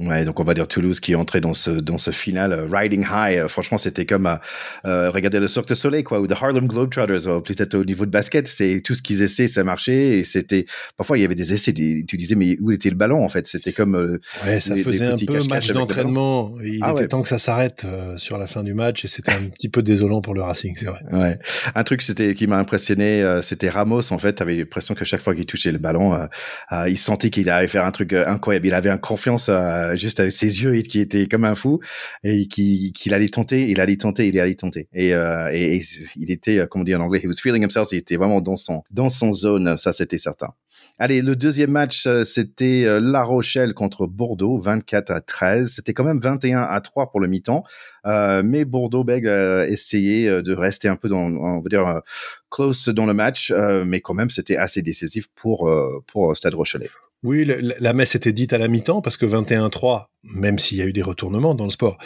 Ouais, 0.00 0.24
donc 0.24 0.38
on 0.38 0.44
va 0.44 0.54
dire 0.54 0.68
Toulouse 0.68 1.00
qui 1.00 1.12
est 1.12 1.16
entré 1.16 1.40
dans 1.40 1.54
ce 1.54 1.70
dans 1.70 1.98
ce 1.98 2.12
final 2.12 2.52
euh, 2.52 2.66
riding 2.70 3.02
high. 3.02 3.38
Euh, 3.38 3.48
franchement, 3.48 3.78
c'était 3.78 4.06
comme 4.06 4.26
euh, 4.26 4.36
euh, 4.86 5.10
regarder 5.10 5.40
le 5.40 5.48
Cirque 5.48 5.66
du 5.66 5.74
Soleil 5.74 6.04
quoi, 6.04 6.20
ou 6.20 6.28
the 6.28 6.32
Harlem 6.32 6.68
Globetrotters. 6.68 7.42
Peut-être 7.42 7.74
au 7.74 7.84
niveau 7.84 8.06
de 8.06 8.10
basket, 8.10 8.46
c'est 8.46 8.80
tout 8.84 8.94
ce 8.94 9.02
qu'ils 9.02 9.22
essaient, 9.22 9.48
ça 9.48 9.64
marchait 9.64 10.18
et 10.18 10.24
c'était 10.24 10.66
parfois 10.96 11.18
il 11.18 11.22
y 11.22 11.24
avait 11.24 11.34
des 11.34 11.52
essais. 11.52 11.72
Tu 11.72 12.04
disais 12.04 12.36
mais 12.36 12.56
où 12.60 12.70
était 12.70 12.90
le 12.90 12.96
ballon 12.96 13.24
en 13.24 13.28
fait? 13.28 13.48
C'était 13.48 13.72
comme 13.72 14.20
ouais, 14.46 14.60
ça 14.60 14.76
faisait 14.76 15.06
un 15.06 15.16
peu 15.16 15.42
match 15.48 15.72
d'entraînement. 15.72 16.52
Il 16.62 16.78
ah 16.82 16.92
était 16.92 17.08
temps 17.08 17.22
que 17.22 17.28
ça 17.28 17.38
s'arrête 17.38 17.84
sur 18.16 18.38
la 18.38 18.46
fin 18.46 18.62
du 18.62 18.74
match 18.74 19.04
et 19.04 19.08
c'était 19.08 19.32
un 19.32 19.48
petit 19.52 19.68
peu 19.68 19.82
désolant 19.82 20.20
pour 20.20 20.34
le 20.34 20.42
Racing, 20.42 20.76
c'est 20.76 20.86
vrai. 20.86 21.00
Ouais, 21.10 21.38
un 21.74 21.82
truc 21.82 22.02
c'était 22.02 22.36
qui 22.36 22.46
m'a 22.46 22.58
impressionné, 22.58 23.40
c'était 23.42 23.68
Ramos 23.68 24.12
en 24.12 24.18
fait. 24.18 24.40
avait 24.40 24.54
l'impression 24.54 24.94
que 24.94 25.04
chaque 25.04 25.22
fois 25.22 25.34
qu'il 25.34 25.46
touchait 25.46 25.72
le 25.72 25.78
ballon, 25.78 26.16
il 26.86 26.98
sentait 26.98 27.30
qu'il 27.30 27.50
allait 27.50 27.66
faire 27.66 27.84
un 27.84 27.90
truc 27.90 28.12
incroyable. 28.12 28.68
Il 28.68 28.74
avait 28.74 28.90
une 28.90 28.98
confiance 28.98 29.50
juste 29.96 30.20
avec 30.20 30.32
ses 30.32 30.62
yeux 30.62 30.80
qui 30.82 31.00
était 31.00 31.26
comme 31.26 31.44
un 31.44 31.54
fou 31.54 31.80
et 32.24 32.46
qui 32.46 32.92
qu'il 32.92 33.14
allait 33.14 33.28
tenter, 33.28 33.68
il 33.68 33.80
allait 33.80 33.96
tenter, 33.96 34.28
il 34.28 34.38
allait 34.38 34.54
tenter. 34.54 34.88
Et, 34.92 35.14
euh, 35.14 35.50
et, 35.52 35.80
il 36.16 36.30
était, 36.30 36.58
euh, 36.58 36.66
comment 36.66 36.84
dire 36.84 37.00
en 37.00 37.04
anglais, 37.04 37.20
he 37.22 37.26
was 37.26 37.40
feeling 37.42 37.62
himself. 37.62 37.88
Il 37.92 37.98
était 37.98 38.16
vraiment 38.16 38.40
dans 38.40 38.56
son 38.56 38.82
dans 38.90 39.10
son 39.10 39.32
zone, 39.32 39.76
ça 39.76 39.92
c'était 39.92 40.18
certain. 40.18 40.54
Allez, 40.98 41.22
le 41.22 41.36
deuxième 41.36 41.70
match, 41.70 42.06
euh, 42.06 42.24
c'était 42.24 42.86
La 43.00 43.22
Rochelle 43.22 43.74
contre 43.74 44.06
Bordeaux, 44.06 44.58
24 44.58 45.10
à 45.10 45.20
13. 45.20 45.72
C'était 45.74 45.92
quand 45.92 46.04
même 46.04 46.20
21 46.20 46.62
à 46.62 46.80
3 46.80 47.10
pour 47.10 47.20
le 47.20 47.28
mi-temps, 47.28 47.64
euh, 48.06 48.42
mais 48.44 48.64
Bordeaux-Bègles 48.64 49.28
a 49.28 49.68
essayé 49.68 50.28
de 50.28 50.54
rester 50.54 50.88
un 50.88 50.96
peu 50.96 51.08
dans, 51.08 51.30
on 51.32 51.60
va 51.60 51.68
dire, 51.68 52.00
close 52.50 52.88
dans 52.88 53.06
le 53.06 53.14
match, 53.14 53.52
mais 53.86 54.00
quand 54.00 54.14
même 54.14 54.30
c'était 54.30 54.56
assez 54.56 54.82
décisif 54.82 55.28
pour 55.34 55.70
pour 56.06 56.36
Stade 56.36 56.54
Rochelet. 56.54 56.90
Oui, 57.24 57.44
la, 57.44 57.92
messe 57.94 58.14
était 58.14 58.32
dite 58.32 58.52
à 58.52 58.58
la 58.58 58.68
mi-temps 58.68 59.02
parce 59.02 59.16
que 59.16 59.26
21-3, 59.26 60.06
même 60.22 60.58
s'il 60.58 60.78
y 60.78 60.82
a 60.82 60.86
eu 60.86 60.92
des 60.92 61.02
retournements 61.02 61.56
dans 61.56 61.64
le 61.64 61.70
sport, 61.70 61.98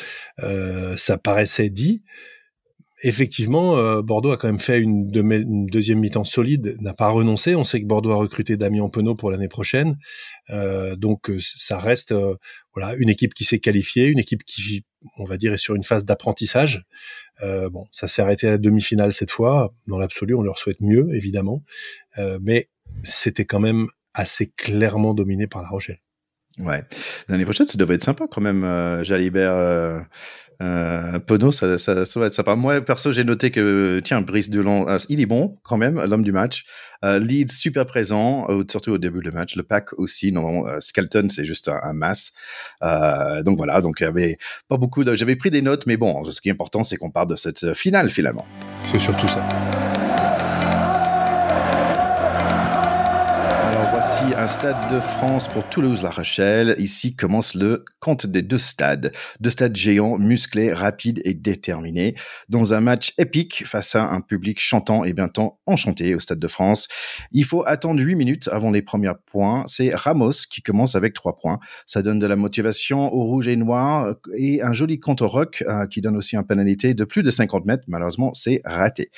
euh, 0.43 0.97
ça 0.97 1.19
paraissait 1.19 1.69
dit. 1.69 2.03
Effectivement, 3.05 3.77
euh, 3.77 4.01
Bordeaux 4.01 4.31
a 4.31 4.39
quand 4.39 4.47
même 4.47 4.61
fait 4.61 4.81
une, 4.81 5.11
deuxième 5.67 5.99
mi-temps 5.99 6.25
solide, 6.25 6.77
n'a 6.81 6.95
pas 6.95 7.09
renoncé. 7.09 7.55
On 7.55 7.65
sait 7.65 7.81
que 7.81 7.87
Bordeaux 7.87 8.13
a 8.13 8.17
recruté 8.17 8.57
Damien 8.57 8.89
Penaud 8.89 9.15
pour 9.15 9.31
l'année 9.31 9.49
prochaine, 9.49 9.99
euh, 10.51 10.97
donc 10.97 11.31
ça 11.41 11.79
reste 11.79 12.15
voilà 12.75 12.95
une 12.97 13.11
équipe 13.11 13.35
qui 13.35 13.45
s'est 13.45 13.59
qualifiée, 13.59 14.07
une 14.07 14.21
équipe 14.21 14.45
qui, 14.45 14.85
on 15.19 15.25
va 15.25 15.37
dire, 15.37 15.53
est 15.53 15.59
sur 15.59 15.75
une 15.75 15.83
phase 15.83 16.07
d'apprentissage. 16.07 16.85
bon, 17.43 17.87
ça 17.93 18.09
s'est 18.09 18.23
arrêté 18.23 18.47
à 18.47 18.53
la 18.53 18.59
demi-finale 18.59 19.13
cette 19.13 19.31
fois. 19.31 19.73
Dans 19.89 19.99
l'absolu, 19.99 20.35
on 20.35 20.43
leur 20.43 20.59
souhaite 20.59 20.81
mieux, 20.81 21.09
évidemment, 21.13 21.63
mais 22.41 22.71
c'était 23.05 23.45
quand 23.45 23.61
même 23.61 23.89
assez 24.15 24.51
clairement 24.51 25.15
dominé 25.15 25.47
par 25.47 25.63
La 25.63 25.69
Rochelle. 25.69 26.01
Ouais. 26.59 26.83
L'année 27.29 27.45
prochaine, 27.45 27.69
ça 27.69 27.79
devrait 27.79 27.95
être 27.95 28.05
sympa 28.05 28.27
quand 28.31 28.43
même, 28.43 28.65
euh, 28.65 29.03
Jalibert. 29.05 29.53
Euh, 29.55 30.01
Euh, 30.61 31.19
Pono, 31.19 31.51
ça, 31.51 31.77
ça, 31.77 32.05
ça 32.05 32.21
va 32.21 32.27
être 32.27 32.35
sympa. 32.35 32.55
Moi, 32.55 32.81
perso, 32.83 33.11
j'ai 33.11 33.25
noté 33.25 33.51
que, 33.51 34.01
tiens, 34.05 34.21
Brice 34.21 34.49
Delon, 34.49 34.89
euh, 34.89 34.99
il 35.09 35.21
est 35.21 35.27
bon 35.27 35.59
quand 35.65 35.77
même, 35.77 36.01
l'homme 36.05 36.23
du 36.23 36.31
match. 36.31 36.65
Euh, 37.05 37.19
Leeds, 37.19 37.51
super 37.53 37.85
présent, 37.85 38.47
euh, 38.49 38.63
surtout 38.71 38.93
au 38.93 38.99
début 38.99 39.23
du 39.23 39.33
match. 39.33 39.57
Le 39.57 39.65
pack 39.65 39.93
aussi, 39.95 40.31
non. 40.31 40.65
Euh, 40.69 40.79
Skelton, 40.79 41.27
c'est 41.31 41.43
juste 41.45 41.69
un, 41.69 41.81
un 41.83 41.95
masse. 41.95 42.33
Euh, 42.85 43.43
donc 43.43 43.57
voilà, 43.57 43.81
donc 43.81 43.97
il 43.99 44.05
y 44.05 44.07
avait 44.07 44.37
pas 44.69 44.77
beaucoup 44.77 45.03
de... 45.03 45.17
J'avais 45.17 45.35
pris 45.35 45.51
des 45.51 45.63
notes, 45.63 45.87
mais 45.87 45.97
bon, 45.97 46.23
ce 46.23 46.41
qui 46.41 46.49
est 46.49 46.53
important, 46.53 46.85
c'est 46.85 46.97
qu'on 46.97 47.11
parle 47.11 47.29
de 47.29 47.37
cette 47.37 47.75
finale, 47.75 48.11
finalement. 48.11 48.47
C'est 48.85 49.01
surtout 49.01 49.27
ça. 49.27 49.43
Un 54.25 54.47
stade 54.47 54.77
de 54.95 55.01
France 55.01 55.49
pour 55.49 55.69
Toulouse-La 55.69 56.11
Rochelle. 56.11 56.77
Ici 56.79 57.17
commence 57.17 57.55
le 57.55 57.85
compte 57.99 58.25
des 58.27 58.43
deux 58.43 58.59
stades. 58.59 59.13
Deux 59.41 59.51
stades 59.51 59.75
géants, 59.75 60.17
musclés, 60.17 60.73
rapides 60.73 61.21
et 61.25 61.35
déterminés. 61.35 62.15
Dans 62.49 62.73
un 62.73 62.81
match 62.81 63.15
épique 63.19 63.65
face 63.67 63.97
à 63.97 64.05
un 64.05 64.21
public 64.21 64.61
chantant 64.61 65.05
et 65.05 65.13
bien 65.13 65.27
temps 65.27 65.59
enchanté 65.67 66.15
au 66.15 66.21
stade 66.21 66.39
de 66.39 66.47
France. 66.47 66.87
Il 67.33 67.45
faut 67.45 67.65
attendre 67.67 68.01
8 68.01 68.15
minutes 68.15 68.49
avant 68.53 68.71
les 68.71 68.83
premiers 68.83 69.13
points. 69.27 69.65
C'est 69.67 69.93
Ramos 69.93 70.47
qui 70.49 70.63
commence 70.63 70.95
avec 70.95 71.15
3 71.15 71.37
points. 71.37 71.59
Ça 71.87 72.01
donne 72.01 72.21
de 72.21 72.27
la 72.27 72.37
motivation 72.37 73.13
au 73.13 73.25
rouge 73.25 73.49
et 73.49 73.57
noir 73.57 74.15
et 74.37 74.63
un 74.63 74.73
joli 74.73 75.01
contre-rock 75.01 75.65
euh, 75.67 75.87
qui 75.89 76.01
donne 76.01 76.17
aussi 76.17 76.37
un 76.37 76.45
pénalité 76.45 76.95
de 76.95 77.05
plus 77.05 77.25
de 77.25 77.31
50 77.31 77.65
mètres. 77.65 77.85
Malheureusement, 77.89 78.33
c'est 78.35 78.63
raté. 78.65 79.11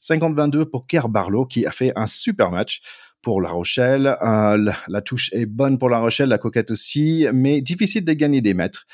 50-22 0.00 0.64
pour 0.64 0.86
Kerr 0.86 1.08
Barlow 1.08 1.44
qui 1.46 1.66
a 1.66 1.72
fait 1.72 1.92
un 1.96 2.06
super 2.06 2.50
match 2.50 2.80
pour 3.22 3.40
La 3.40 3.50
Rochelle. 3.50 4.16
Euh, 4.22 4.72
la, 4.88 5.00
touche 5.00 5.32
est 5.32 5.46
bonne 5.46 5.78
pour 5.78 5.88
La 5.88 6.00
Rochelle, 6.00 6.28
la 6.28 6.38
coquette 6.38 6.70
aussi, 6.70 7.26
mais 7.32 7.60
difficile 7.60 8.04
de 8.04 8.12
gagner 8.12 8.40
des 8.40 8.54
mètres. 8.54 8.86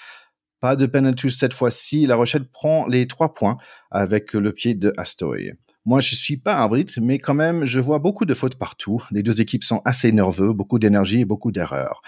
Pas 0.60 0.76
de 0.76 0.86
penalty 0.86 1.30
cette 1.30 1.54
fois-ci. 1.54 2.06
La 2.06 2.16
Rochelle 2.16 2.48
prend 2.48 2.86
les 2.86 3.06
trois 3.06 3.34
points 3.34 3.56
avec 3.90 4.32
le 4.32 4.52
pied 4.52 4.74
de 4.74 4.92
Astoy. 4.96 5.52
Moi, 5.86 6.00
je 6.00 6.14
suis 6.14 6.38
pas 6.38 6.56
un 6.56 6.68
Brit, 6.68 6.86
mais 7.02 7.18
quand 7.18 7.34
même, 7.34 7.66
je 7.66 7.78
vois 7.78 7.98
beaucoup 7.98 8.24
de 8.24 8.32
fautes 8.32 8.54
partout. 8.54 9.02
Les 9.10 9.22
deux 9.22 9.42
équipes 9.42 9.64
sont 9.64 9.82
assez 9.84 10.12
nerveux, 10.12 10.54
beaucoup 10.54 10.78
d'énergie 10.78 11.20
et 11.20 11.24
beaucoup 11.26 11.52
d'erreurs. 11.52 12.00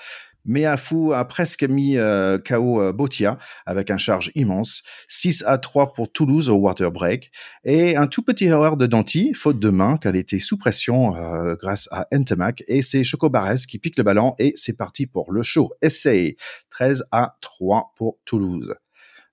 Meafou 0.46 1.12
a 1.12 1.24
presque 1.24 1.64
mis 1.64 1.96
euh, 1.96 2.38
KO 2.38 2.80
euh, 2.80 2.92
Botia 2.92 3.38
avec 3.66 3.90
un 3.90 3.98
charge 3.98 4.30
immense. 4.34 4.82
6 5.08 5.44
à 5.46 5.58
3 5.58 5.92
pour 5.92 6.10
Toulouse 6.10 6.48
au 6.48 6.56
water 6.56 6.90
break. 6.90 7.30
Et 7.64 7.96
un 7.96 8.06
tout 8.06 8.22
petit 8.22 8.46
erreur 8.46 8.76
de 8.76 8.86
Danti, 8.86 9.34
faute 9.34 9.58
de 9.58 9.70
main, 9.70 9.96
qu'elle 9.96 10.16
était 10.16 10.38
sous 10.38 10.56
pression 10.56 11.14
euh, 11.16 11.54
grâce 11.56 11.88
à 11.90 12.06
Entemac. 12.12 12.62
Et 12.68 12.82
c'est 12.82 13.04
Choco 13.04 13.28
Barres 13.28 13.66
qui 13.68 13.78
pique 13.78 13.96
le 13.96 14.04
ballon 14.04 14.34
et 14.38 14.52
c'est 14.56 14.76
parti 14.76 15.06
pour 15.06 15.32
le 15.32 15.42
show. 15.42 15.72
Essay. 15.82 16.36
13 16.70 17.04
à 17.10 17.36
3 17.40 17.92
pour 17.96 18.18
Toulouse. 18.24 18.74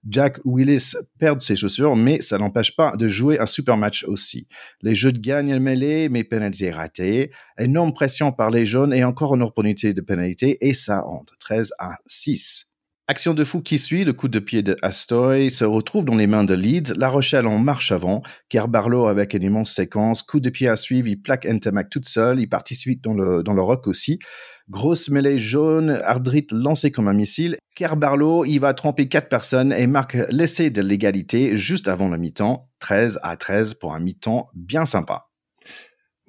Jack 0.07 0.39
Willis 0.43 0.93
perd 1.19 1.41
ses 1.41 1.55
chaussures, 1.55 1.95
mais 1.95 2.21
ça 2.21 2.37
n'empêche 2.37 2.75
pas 2.75 2.95
de 2.95 3.07
jouer 3.07 3.39
un 3.39 3.45
super 3.45 3.77
match 3.77 4.03
aussi. 4.03 4.47
Les 4.81 4.95
jeux 4.95 5.11
de 5.11 5.19
gagne 5.19 5.57
mêlés, 5.59 6.09
mais 6.09 6.23
pénalité 6.23 6.71
ratée. 6.71 7.31
Énorme 7.57 7.93
pression 7.93 8.31
par 8.31 8.49
les 8.49 8.65
jaunes 8.65 8.93
et 8.93 9.03
encore 9.03 9.35
une 9.35 9.43
opportunité 9.43 9.93
de 9.93 10.01
pénalité 10.01 10.57
et 10.67 10.73
ça 10.73 11.05
entre 11.05 11.37
13 11.37 11.71
à 11.79 11.95
6. 12.05 12.72
Action 13.09 13.33
de 13.33 13.43
fou 13.43 13.59
qui 13.59 13.79
suit, 13.79 14.05
le 14.05 14.13
coup 14.13 14.29
de 14.29 14.39
pied 14.39 14.63
de 14.63 14.77
Astoy 14.81 15.51
se 15.51 15.65
retrouve 15.65 16.05
dans 16.05 16.15
les 16.15 16.25
mains 16.25 16.45
de 16.45 16.53
Leeds, 16.53 16.93
La 16.95 17.09
Rochelle 17.09 17.47
en 17.47 17.59
marche 17.59 17.91
avant, 17.91 18.23
Kerr 18.47 18.69
Barlow 18.69 19.07
avec 19.07 19.33
une 19.33 19.43
immense 19.43 19.73
séquence, 19.73 20.23
coup 20.23 20.39
de 20.39 20.49
pied 20.49 20.69
à 20.69 20.77
suivre, 20.77 21.09
il 21.09 21.21
plaque 21.21 21.45
Entamac 21.45 21.89
toute 21.89 22.07
seule, 22.07 22.39
il 22.39 22.47
participe 22.47 23.03
dans 23.03 23.13
le, 23.13 23.43
dans 23.43 23.61
rock 23.61 23.87
aussi. 23.87 24.19
Grosse 24.69 25.09
mêlée 25.09 25.37
jaune, 25.37 26.01
Ardrit 26.05 26.47
lancé 26.51 26.91
comme 26.91 27.09
un 27.09 27.13
missile. 27.13 27.57
Kerr 27.75 27.97
Barlow, 27.97 28.45
il 28.45 28.59
va 28.59 28.73
tromper 28.73 29.09
quatre 29.09 29.27
personnes 29.27 29.73
et 29.73 29.85
marque 29.85 30.15
l'essai 30.29 30.69
de 30.69 30.81
l'égalité 30.81 31.57
juste 31.57 31.89
avant 31.89 32.07
le 32.07 32.17
mi-temps, 32.17 32.69
13 32.79 33.19
à 33.21 33.35
13 33.35 33.73
pour 33.73 33.93
un 33.93 33.99
mi-temps 33.99 34.47
bien 34.53 34.85
sympa. 34.85 35.25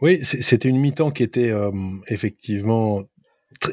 Oui, 0.00 0.19
c'était 0.25 0.69
une 0.69 0.81
mi-temps 0.81 1.12
qui 1.12 1.23
était 1.23 1.52
euh, 1.52 1.71
effectivement 2.09 3.04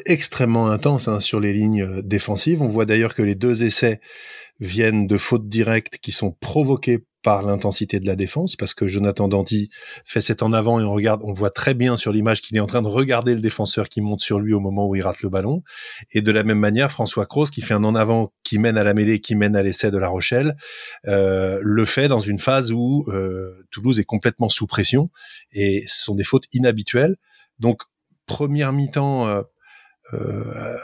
extrêmement 0.06 0.70
intense 0.70 1.08
hein, 1.08 1.20
sur 1.20 1.40
les 1.40 1.54
lignes 1.54 2.02
défensives. 2.02 2.62
On 2.62 2.68
voit 2.68 2.86
d'ailleurs 2.86 3.16
que 3.16 3.22
les 3.22 3.36
deux 3.36 3.64
essais 3.64 4.00
viennent 4.60 5.08
de 5.08 5.18
fautes 5.18 5.48
directes 5.48 5.98
qui 5.98 6.12
sont 6.12 6.32
provoquées 6.32 7.06
par 7.24 7.44
l'intensité 7.44 8.00
de 8.00 8.08
la 8.08 8.16
défense, 8.16 8.56
parce 8.56 8.74
que 8.74 8.88
Jonathan 8.88 9.28
Danty 9.28 9.70
fait 10.06 10.22
cet 10.22 10.42
en 10.42 10.54
avant 10.54 10.80
et 10.80 10.84
on 10.84 10.92
regarde, 10.92 11.22
on 11.24 11.34
voit 11.34 11.52
très 11.52 11.74
bien 11.74 11.96
sur 11.98 12.12
l'image 12.12 12.42
qu'il 12.42 12.58
est 12.58 12.60
en 12.60 12.68
train 12.68 12.82
de 12.82 12.88
regarder 12.88 13.36
le 13.36 13.42
défenseur 13.42 13.90
qui 13.90 14.02
monte 14.02 14.22
sur 14.22 14.40
lui 14.40 14.54
au 14.54 14.60
moment 14.60 14.88
où 14.88 14.96
il 14.96 15.02
rate 15.02 15.22
le 15.22 15.30
ballon. 15.30 15.64
Et 16.12 16.22
de 16.22 16.32
la 16.32 16.44
même 16.44 16.58
manière, 16.58 16.90
François 16.90 17.26
Cross, 17.28 17.52
qui 17.52 17.62
fait 17.62 17.76
un 17.76 17.84
en 17.84 17.94
avant 17.94 18.34
qui 18.44 18.58
mène 18.58 18.78
à 18.78 18.84
la 18.84 18.94
mêlée, 18.94 19.20
qui 19.20 19.36
mène 19.36 19.56
à 19.56 19.62
l'essai 19.62 19.92
de 19.92 19.98
La 19.98 20.08
Rochelle, 20.08 20.56
euh, 21.08 21.60
le 21.62 21.86
fait 21.86 22.08
dans 22.08 22.20
une 22.22 22.40
phase 22.40 22.72
où 22.72 23.06
euh, 23.10 23.68
Toulouse 23.70 24.00
est 24.00 24.06
complètement 24.06 24.50
sous 24.50 24.66
pression 24.66 25.12
et 25.52 25.84
ce 25.88 26.04
sont 26.04 26.16
des 26.16 26.24
fautes 26.24 26.46
inhabituelles. 26.54 27.18
Donc 27.60 27.84
première 28.26 28.74
mi-temps. 28.74 29.28
Euh, 29.28 29.42
euh, 29.42 29.44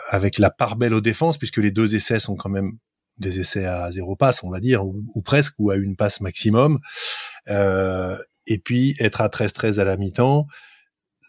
avec 0.09 0.39
la 0.39 0.49
part 0.49 0.75
belle 0.75 0.93
aux 0.93 1.01
défenses, 1.01 1.37
puisque 1.37 1.57
les 1.57 1.71
deux 1.71 1.95
essais 1.95 2.19
sont 2.19 2.35
quand 2.35 2.49
même 2.49 2.77
des 3.17 3.39
essais 3.39 3.65
à 3.65 3.89
zéro 3.91 4.15
passe, 4.15 4.43
on 4.43 4.49
va 4.49 4.59
dire, 4.59 4.85
ou, 4.85 5.03
ou 5.15 5.21
presque, 5.21 5.53
ou 5.59 5.71
à 5.71 5.75
une 5.75 5.95
passe 5.95 6.21
maximum. 6.21 6.79
Euh, 7.49 8.17
et 8.45 8.59
puis 8.59 8.95
être 8.99 9.21
à 9.21 9.27
13-13 9.27 9.79
à 9.79 9.83
la 9.83 9.97
mi-temps, 9.97 10.47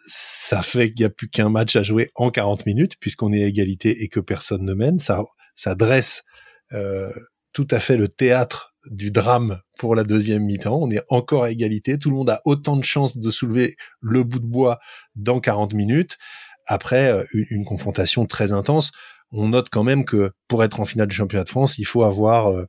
ça 0.06 0.62
fait 0.62 0.88
qu'il 0.88 1.00
n'y 1.00 1.06
a 1.06 1.10
plus 1.10 1.28
qu'un 1.28 1.48
match 1.48 1.76
à 1.76 1.82
jouer 1.82 2.10
en 2.14 2.30
40 2.30 2.66
minutes, 2.66 2.96
puisqu'on 3.00 3.32
est 3.32 3.42
à 3.42 3.46
égalité 3.46 4.02
et 4.02 4.08
que 4.08 4.20
personne 4.20 4.64
ne 4.64 4.74
mène. 4.74 4.98
Ça, 4.98 5.22
ça 5.56 5.74
dresse 5.74 6.24
euh, 6.72 7.10
tout 7.52 7.68
à 7.70 7.80
fait 7.80 7.96
le 7.96 8.08
théâtre 8.08 8.74
du 8.90 9.10
drame 9.10 9.60
pour 9.78 9.94
la 9.94 10.04
deuxième 10.04 10.44
mi-temps. 10.44 10.78
On 10.80 10.90
est 10.90 11.02
encore 11.08 11.44
à 11.44 11.50
égalité. 11.50 11.98
Tout 11.98 12.10
le 12.10 12.16
monde 12.16 12.30
a 12.30 12.40
autant 12.44 12.76
de 12.76 12.84
chances 12.84 13.18
de 13.18 13.30
soulever 13.30 13.74
le 14.00 14.22
bout 14.22 14.38
de 14.38 14.46
bois 14.46 14.78
dans 15.14 15.40
40 15.40 15.74
minutes 15.74 16.16
après 16.68 17.10
euh, 17.10 17.24
une, 17.32 17.64
confrontation 17.64 18.26
très 18.26 18.52
intense. 18.52 18.92
On 19.32 19.48
note 19.48 19.68
quand 19.70 19.82
même 19.82 20.04
que 20.04 20.30
pour 20.46 20.62
être 20.62 20.80
en 20.80 20.84
finale 20.84 21.08
du 21.08 21.14
championnat 21.14 21.44
de 21.44 21.48
France, 21.48 21.78
il 21.78 21.84
faut 21.84 22.04
avoir 22.04 22.48
euh, 22.48 22.66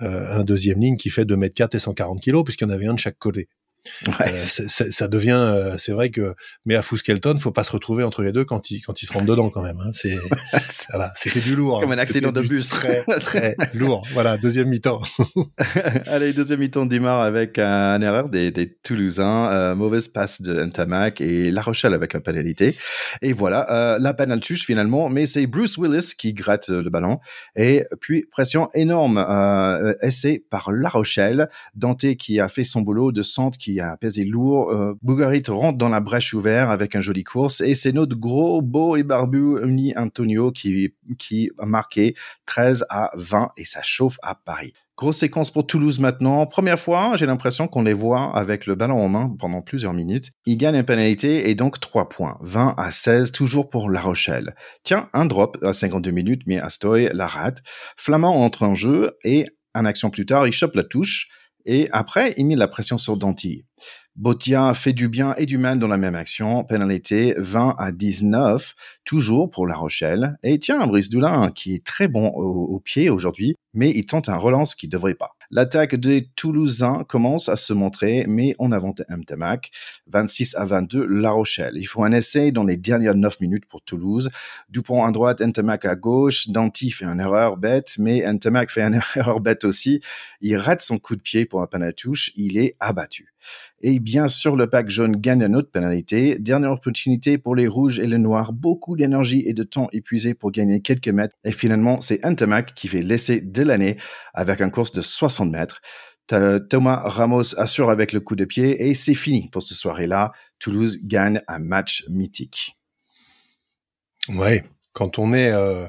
euh, 0.00 0.38
un 0.38 0.42
deuxième 0.42 0.80
ligne 0.80 0.96
qui 0.96 1.10
fait 1.10 1.24
2 1.24 1.36
mètres 1.36 1.54
4 1.54 1.76
et 1.76 1.78
140 1.78 2.20
kilos, 2.20 2.42
puisqu'il 2.42 2.64
y 2.64 2.66
en 2.66 2.70
avait 2.70 2.86
un 2.86 2.94
de 2.94 2.98
chaque 2.98 3.18
côté. 3.18 3.48
Ouais. 4.06 4.34
Euh, 4.34 4.36
ça 4.36 5.08
devient, 5.08 5.38
euh, 5.38 5.76
c'est 5.76 5.92
vrai 5.92 6.10
que, 6.10 6.34
mais 6.64 6.76
à 6.76 6.82
Fouskelton, 6.82 7.36
faut 7.38 7.50
pas 7.50 7.64
se 7.64 7.72
retrouver 7.72 8.04
entre 8.04 8.22
les 8.22 8.30
deux 8.30 8.44
quand 8.44 8.70
ils 8.70 8.80
quand 8.80 9.02
ils 9.02 9.06
se 9.06 9.12
rentrent 9.12 9.26
dedans 9.26 9.50
quand 9.50 9.62
même. 9.62 9.78
Hein. 9.80 9.90
C'est 9.92 10.16
voilà, 10.90 11.10
c'était 11.16 11.40
du 11.40 11.56
lourd. 11.56 11.80
Comme 11.80 11.90
un 11.90 11.98
accident 11.98 12.30
de 12.30 12.42
bus. 12.42 12.68
Très 12.68 13.04
très 13.20 13.56
lourd. 13.74 14.06
Voilà, 14.12 14.38
deuxième 14.38 14.68
mi-temps. 14.68 15.02
Allez, 16.06 16.32
deuxième 16.32 16.60
mi-temps 16.60 16.86
démarre 16.86 17.22
avec 17.22 17.58
un, 17.58 17.94
un 17.94 18.02
erreur 18.02 18.28
des, 18.28 18.52
des 18.52 18.72
Toulousains, 18.72 19.50
euh, 19.50 19.74
mauvaise 19.74 20.06
passe 20.08 20.42
de 20.42 20.64
Ntamak 20.64 21.20
et 21.20 21.50
La 21.50 21.62
Rochelle 21.62 21.94
avec 21.94 22.14
un 22.14 22.20
pénalité. 22.20 22.76
Et 23.20 23.32
voilà, 23.32 23.98
la 23.98 24.12
touche 24.38 24.64
finalement, 24.64 25.08
mais 25.08 25.26
c'est 25.26 25.46
Bruce 25.46 25.76
Willis 25.76 26.12
qui 26.16 26.32
gratte 26.32 26.68
le 26.68 26.88
ballon 26.88 27.18
et 27.56 27.84
puis 28.00 28.24
pression 28.30 28.68
énorme, 28.74 29.18
essai 30.02 30.44
par 30.50 30.70
La 30.70 30.88
Rochelle, 30.88 31.48
Dante 31.74 32.14
qui 32.14 32.40
a 32.40 32.48
fait 32.48 32.64
son 32.64 32.82
boulot 32.82 33.10
de 33.12 33.22
centre 33.22 33.58
qui 33.58 33.71
a 33.80 33.96
pesé 33.96 34.24
lourd. 34.24 34.70
Euh, 34.70 34.94
Bougarit 35.02 35.42
rentre 35.48 35.78
dans 35.78 35.88
la 35.88 36.00
brèche 36.00 36.34
ouverte 36.34 36.70
avec 36.70 36.94
un 36.94 37.00
joli 37.00 37.24
course 37.24 37.60
et 37.60 37.74
c'est 37.74 37.92
notre 37.92 38.16
gros, 38.16 38.62
beau 38.62 38.96
et 38.96 39.02
barbu 39.02 39.62
Uni 39.62 39.94
Antonio 39.96 40.52
qui, 40.52 40.94
qui 41.18 41.50
a 41.58 41.66
marqué 41.66 42.14
13 42.46 42.84
à 42.88 43.10
20 43.14 43.50
et 43.56 43.64
ça 43.64 43.82
chauffe 43.82 44.18
à 44.22 44.34
Paris. 44.34 44.72
Grosse 44.96 45.18
séquence 45.18 45.50
pour 45.50 45.66
Toulouse 45.66 46.00
maintenant. 46.00 46.46
Première 46.46 46.78
fois, 46.78 47.16
j'ai 47.16 47.26
l'impression 47.26 47.66
qu'on 47.66 47.82
les 47.82 47.94
voit 47.94 48.36
avec 48.36 48.66
le 48.66 48.74
ballon 48.74 49.02
en 49.02 49.08
main 49.08 49.34
pendant 49.38 49.62
plusieurs 49.62 49.94
minutes. 49.94 50.32
Ils 50.44 50.56
gagnent 50.56 50.76
une 50.76 50.84
pénalité 50.84 51.48
et 51.48 51.54
donc 51.54 51.80
3 51.80 52.08
points. 52.08 52.36
20 52.42 52.74
à 52.76 52.90
16, 52.90 53.32
toujours 53.32 53.70
pour 53.70 53.90
La 53.90 54.00
Rochelle. 54.00 54.54
Tiens, 54.84 55.08
un 55.14 55.24
drop 55.24 55.56
à 55.62 55.72
52 55.72 56.10
minutes, 56.10 56.42
mais 56.46 56.60
Astoy 56.60 57.08
la 57.12 57.26
rate. 57.26 57.62
Flamand 57.96 58.44
entre 58.44 58.64
en 58.64 58.74
jeu 58.74 59.16
et 59.24 59.46
un 59.74 59.86
action 59.86 60.10
plus 60.10 60.26
tard, 60.26 60.46
il 60.46 60.52
chope 60.52 60.74
la 60.74 60.84
touche. 60.84 61.28
Et 61.66 61.88
après, 61.92 62.34
il 62.36 62.46
met 62.46 62.56
la 62.56 62.68
pression 62.68 62.98
sur 62.98 63.16
Danty. 63.16 63.64
Botia 64.16 64.74
fait 64.74 64.92
du 64.92 65.08
bien 65.08 65.34
et 65.38 65.46
du 65.46 65.56
mal 65.56 65.78
dans 65.78 65.88
la 65.88 65.96
même 65.96 66.14
action. 66.14 66.64
Pénalité 66.64 67.34
20 67.38 67.76
à 67.78 67.92
19, 67.92 68.74
toujours 69.06 69.50
pour 69.50 69.66
La 69.66 69.74
Rochelle. 69.74 70.36
Et 70.42 70.58
tiens, 70.58 70.86
Brice 70.86 71.08
Doulin, 71.08 71.50
qui 71.50 71.74
est 71.74 71.84
très 71.84 72.08
bon 72.08 72.28
au, 72.28 72.78
pied 72.78 73.08
aujourd'hui, 73.08 73.54
mais 73.72 73.90
il 73.90 74.04
tente 74.04 74.28
un 74.28 74.36
relance 74.36 74.74
qui 74.74 74.86
devrait 74.86 75.14
pas. 75.14 75.30
L'attaque 75.50 75.94
des 75.94 76.28
Toulousains 76.36 77.04
commence 77.08 77.48
à 77.48 77.56
se 77.56 77.72
montrer, 77.72 78.26
mais 78.28 78.54
on 78.58 78.70
avance 78.70 79.00
Mtamac. 79.08 79.70
26 80.08 80.56
à 80.56 80.66
22, 80.66 81.06
La 81.06 81.30
Rochelle. 81.30 81.74
Il 81.76 81.84
faut 81.84 82.04
un 82.04 82.12
essai 82.12 82.52
dans 82.52 82.64
les 82.64 82.76
dernières 82.76 83.14
9 83.14 83.40
minutes 83.40 83.64
pour 83.66 83.80
Toulouse. 83.80 84.28
Dupont 84.68 85.04
à 85.04 85.10
droite, 85.10 85.40
Ntamak 85.40 85.86
à 85.86 85.96
gauche. 85.96 86.48
Danty 86.48 86.90
fait 86.90 87.06
une 87.06 87.20
erreur 87.20 87.56
bête, 87.56 87.94
mais 87.98 88.30
Ntamak 88.30 88.70
fait 88.70 88.82
une 88.82 89.00
erreur 89.16 89.40
bête 89.40 89.64
aussi. 89.64 90.02
Il 90.42 90.56
rate 90.58 90.82
son 90.82 90.98
coup 90.98 91.16
de 91.16 91.22
pied 91.22 91.46
pour 91.46 91.62
un 91.62 91.66
panatouche. 91.66 92.30
Il 92.36 92.58
est 92.58 92.76
abattu. 92.78 93.31
Et 93.80 93.98
bien 93.98 94.28
sûr, 94.28 94.56
le 94.56 94.68
pack 94.68 94.88
jaune 94.90 95.16
gagne 95.16 95.42
une 95.42 95.56
autre 95.56 95.70
pénalité. 95.70 96.38
Dernière 96.38 96.72
opportunité 96.72 97.38
pour 97.38 97.56
les 97.56 97.66
rouges 97.66 97.98
et 97.98 98.06
les 98.06 98.18
noirs. 98.18 98.52
Beaucoup 98.52 98.96
d'énergie 98.96 99.42
et 99.46 99.52
de 99.52 99.62
temps 99.62 99.88
épuisé 99.92 100.34
pour 100.34 100.52
gagner 100.52 100.80
quelques 100.80 101.08
mètres. 101.08 101.36
Et 101.44 101.52
finalement, 101.52 102.00
c'est 102.00 102.24
Antamac 102.24 102.74
qui 102.74 102.88
fait 102.88 103.02
l'essai 103.02 103.40
de 103.40 103.62
l'année 103.62 103.96
avec 104.34 104.60
un 104.60 104.70
course 104.70 104.92
de 104.92 105.00
60 105.00 105.50
mètres. 105.50 105.80
Thomas 106.70 107.02
Ramos 107.04 107.58
assure 107.58 107.90
avec 107.90 108.12
le 108.12 108.20
coup 108.20 108.36
de 108.36 108.44
pied 108.44 108.88
et 108.88 108.94
c'est 108.94 109.14
fini 109.14 109.48
pour 109.50 109.62
ce 109.62 109.74
soirée-là. 109.74 110.32
Toulouse 110.58 110.98
gagne 111.02 111.42
un 111.48 111.58
match 111.58 112.04
mythique. 112.08 112.78
Ouais, 114.28 114.64
quand 114.92 115.18
on 115.18 115.32
est 115.32 115.50
euh, 115.50 115.86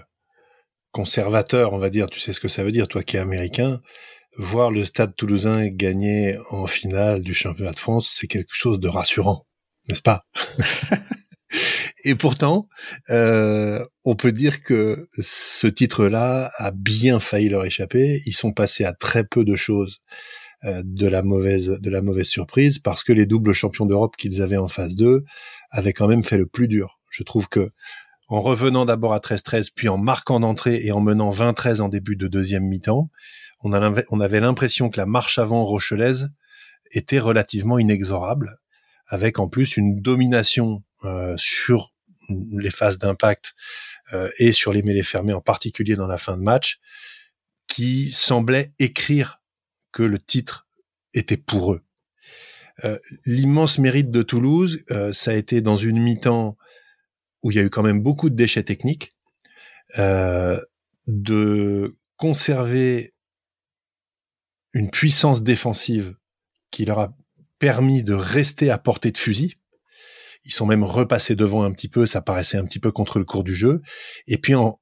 conservateur, 0.91 1.73
on 1.73 1.77
va 1.77 1.89
dire, 1.89 2.09
tu 2.09 2.19
sais 2.19 2.33
ce 2.33 2.39
que 2.39 2.47
ça 2.47 2.63
veut 2.63 2.71
dire, 2.71 2.87
toi 2.87 3.03
qui 3.03 3.17
es 3.17 3.19
américain, 3.19 3.81
voir 4.37 4.71
le 4.71 4.83
Stade 4.85 5.15
Toulousain 5.15 5.67
gagner 5.67 6.37
en 6.49 6.67
finale 6.67 7.21
du 7.21 7.33
championnat 7.33 7.71
de 7.71 7.79
France, 7.79 8.11
c'est 8.13 8.27
quelque 8.27 8.53
chose 8.53 8.79
de 8.79 8.87
rassurant, 8.87 9.45
n'est-ce 9.89 10.01
pas? 10.01 10.25
Et 12.05 12.15
pourtant, 12.15 12.67
euh, 13.09 13.83
on 14.03 14.15
peut 14.15 14.31
dire 14.31 14.61
que 14.61 15.07
ce 15.19 15.67
titre-là 15.67 16.51
a 16.57 16.71
bien 16.71 17.19
failli 17.19 17.47
leur 17.47 17.65
échapper. 17.65 18.21
Ils 18.25 18.33
sont 18.33 18.51
passés 18.51 18.83
à 18.83 18.93
très 18.93 19.23
peu 19.23 19.45
de 19.45 19.55
choses 19.55 20.01
euh, 20.65 20.81
de 20.83 21.07
la 21.07 21.21
mauvaise 21.21 21.69
de 21.69 21.89
la 21.89 22.01
mauvaise 22.01 22.27
surprise 22.27 22.79
parce 22.79 23.03
que 23.03 23.13
les 23.13 23.25
doubles 23.25 23.53
champions 23.53 23.85
d'Europe 23.85 24.15
qu'ils 24.17 24.41
avaient 24.41 24.57
en 24.57 24.67
phase 24.67 24.95
2 24.95 25.23
avaient 25.71 25.93
quand 25.93 26.07
même 26.07 26.23
fait 26.23 26.37
le 26.37 26.45
plus 26.45 26.67
dur. 26.67 26.99
Je 27.09 27.23
trouve 27.23 27.47
que 27.47 27.71
en 28.27 28.41
revenant 28.41 28.85
d'abord 28.85 29.13
à 29.13 29.19
13-13, 29.19 29.69
puis 29.75 29.89
en 29.89 29.97
marquant 29.97 30.39
d'entrée 30.39 30.83
et 30.83 30.91
en 30.91 31.01
menant 31.01 31.29
20-13 31.29 31.81
en 31.81 31.89
début 31.89 32.15
de 32.15 32.27
deuxième 32.27 32.63
mi-temps, 32.63 33.09
on, 33.63 34.19
avait 34.19 34.39
l'impression 34.39 34.89
que 34.89 34.97
la 34.97 35.05
marche 35.05 35.39
avant 35.39 35.63
rochelaise 35.63 36.31
était 36.91 37.19
relativement 37.19 37.79
inexorable, 37.79 38.59
avec 39.07 39.39
en 39.39 39.47
plus 39.47 39.77
une 39.77 40.01
domination 40.01 40.83
euh, 41.05 41.35
sur 41.37 41.93
les 42.29 42.71
phases 42.71 42.99
d'impact 42.99 43.53
euh, 44.11 44.29
et 44.37 44.51
sur 44.51 44.73
les 44.73 44.83
mêlées 44.83 45.03
fermées, 45.03 45.33
en 45.33 45.41
particulier 45.41 45.95
dans 45.95 46.07
la 46.07 46.17
fin 46.17 46.37
de 46.37 46.43
match, 46.43 46.79
qui 47.67 48.11
semblait 48.11 48.73
écrire 48.79 49.41
que 49.91 50.03
le 50.03 50.19
titre 50.19 50.67
était 51.13 51.37
pour 51.37 51.73
eux. 51.73 51.83
Euh, 52.83 52.99
l'immense 53.25 53.77
mérite 53.77 54.11
de 54.11 54.23
Toulouse, 54.23 54.83
ça 55.11 55.31
a 55.31 55.35
été 55.35 55.61
dans 55.61 55.77
une 55.77 55.99
mi-temps 55.99 56.57
où 57.43 57.51
il 57.51 57.57
y 57.57 57.59
a 57.59 57.63
eu 57.63 57.69
quand 57.69 57.83
même 57.83 58.01
beaucoup 58.01 58.29
de 58.29 58.35
déchets 58.35 58.63
techniques, 58.63 59.09
de 61.07 61.95
conserver 62.17 63.12
une 64.73 64.89
puissance 64.89 65.43
défensive 65.43 66.15
qui 66.71 66.85
leur 66.85 66.99
a 66.99 67.15
permis 67.59 68.03
de 68.03 68.13
rester 68.13 68.69
à 68.69 68.77
portée 68.77 69.11
de 69.11 69.17
fusil, 69.17 69.55
ils 70.45 70.51
sont 70.51 70.65
même 70.65 70.83
repassés 70.83 71.35
devant 71.35 71.63
un 71.63 71.71
petit 71.71 71.87
peu, 71.87 72.05
ça 72.05 72.21
paraissait 72.21 72.57
un 72.57 72.65
petit 72.65 72.79
peu 72.79 72.91
contre 72.91 73.19
le 73.19 73.25
cours 73.25 73.43
du 73.43 73.55
jeu. 73.55 73.81
Et 74.27 74.37
puis 74.37 74.55
on 74.55 74.77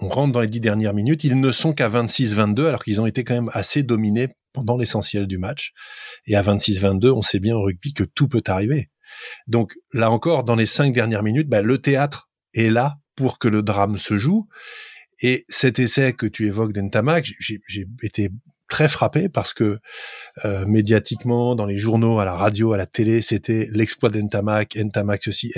rentre 0.00 0.32
dans 0.32 0.40
les 0.40 0.48
dix 0.48 0.60
dernières 0.60 0.94
minutes, 0.94 1.24
ils 1.24 1.40
ne 1.40 1.52
sont 1.52 1.72
qu'à 1.72 1.88
26-22 1.88 2.66
alors 2.66 2.84
qu'ils 2.84 3.00
ont 3.00 3.06
été 3.06 3.24
quand 3.24 3.34
même 3.34 3.50
assez 3.54 3.82
dominés 3.82 4.28
pendant 4.52 4.76
l'essentiel 4.76 5.26
du 5.26 5.38
match. 5.38 5.72
Et 6.26 6.36
à 6.36 6.42
26-22, 6.42 7.10
on 7.10 7.22
sait 7.22 7.40
bien 7.40 7.56
au 7.56 7.62
rugby 7.62 7.94
que 7.94 8.04
tout 8.04 8.28
peut 8.28 8.42
arriver. 8.46 8.90
Donc 9.46 9.74
là 9.92 10.10
encore, 10.10 10.44
dans 10.44 10.56
les 10.56 10.66
cinq 10.66 10.92
dernières 10.92 11.22
minutes, 11.22 11.48
bah, 11.48 11.62
le 11.62 11.78
théâtre 11.78 12.30
est 12.54 12.70
là 12.70 12.98
pour 13.16 13.38
que 13.38 13.48
le 13.48 13.62
drame 13.62 13.98
se 13.98 14.18
joue. 14.18 14.48
Et 15.20 15.44
cet 15.48 15.78
essai 15.78 16.12
que 16.12 16.26
tu 16.26 16.46
évoques 16.46 16.72
d'Entamac, 16.72 17.30
j'ai 17.38 17.86
été 18.02 18.30
très 18.72 18.88
frappé 18.88 19.28
parce 19.28 19.52
que 19.52 19.80
euh, 20.46 20.64
médiatiquement, 20.64 21.54
dans 21.54 21.66
les 21.66 21.76
journaux, 21.76 22.18
à 22.20 22.24
la 22.24 22.34
radio, 22.34 22.72
à 22.72 22.78
la 22.78 22.86
télé, 22.86 23.20
c'était 23.20 23.68
l'exploit 23.70 24.08
d'Entamac, 24.08 24.78
Entamac 24.80 25.22
ceci, 25.22 25.52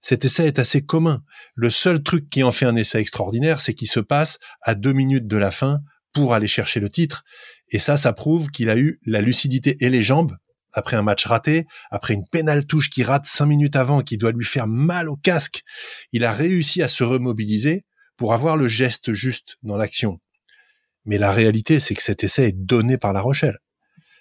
Cet 0.00 0.24
essai 0.24 0.46
est 0.48 0.58
assez 0.58 0.82
commun. 0.82 1.22
Le 1.54 1.70
seul 1.70 2.02
truc 2.02 2.28
qui 2.28 2.42
en 2.42 2.50
fait 2.50 2.66
un 2.66 2.74
essai 2.74 2.98
extraordinaire, 2.98 3.60
c'est 3.60 3.72
qu'il 3.72 3.88
se 3.88 4.00
passe 4.00 4.40
à 4.62 4.74
deux 4.74 4.92
minutes 4.92 5.28
de 5.28 5.36
la 5.36 5.52
fin 5.52 5.78
pour 6.12 6.34
aller 6.34 6.48
chercher 6.48 6.80
le 6.80 6.90
titre. 6.90 7.22
Et 7.68 7.78
ça, 7.78 7.96
ça 7.96 8.12
prouve 8.12 8.48
qu'il 8.48 8.68
a 8.68 8.76
eu 8.76 8.98
la 9.06 9.20
lucidité 9.20 9.76
et 9.78 9.88
les 9.88 10.02
jambes 10.02 10.36
après 10.76 10.96
un 10.96 11.02
match 11.02 11.24
raté, 11.24 11.66
après 11.92 12.14
une 12.14 12.26
pénale 12.26 12.66
touche 12.66 12.90
qui 12.90 13.04
rate 13.04 13.26
cinq 13.26 13.46
minutes 13.46 13.76
avant, 13.76 14.02
qui 14.02 14.18
doit 14.18 14.32
lui 14.32 14.44
faire 14.44 14.66
mal 14.66 15.08
au 15.08 15.14
casque. 15.14 15.62
Il 16.10 16.24
a 16.24 16.32
réussi 16.32 16.82
à 16.82 16.88
se 16.88 17.04
remobiliser 17.04 17.84
pour 18.16 18.34
avoir 18.34 18.56
le 18.56 18.66
geste 18.66 19.12
juste 19.12 19.56
dans 19.62 19.76
l'action. 19.76 20.18
Mais 21.04 21.18
la 21.18 21.32
réalité, 21.32 21.80
c'est 21.80 21.94
que 21.94 22.02
cet 22.02 22.24
essai 22.24 22.48
est 22.48 22.52
donné 22.52 22.96
par 22.98 23.12
La 23.12 23.20
Rochelle. 23.20 23.58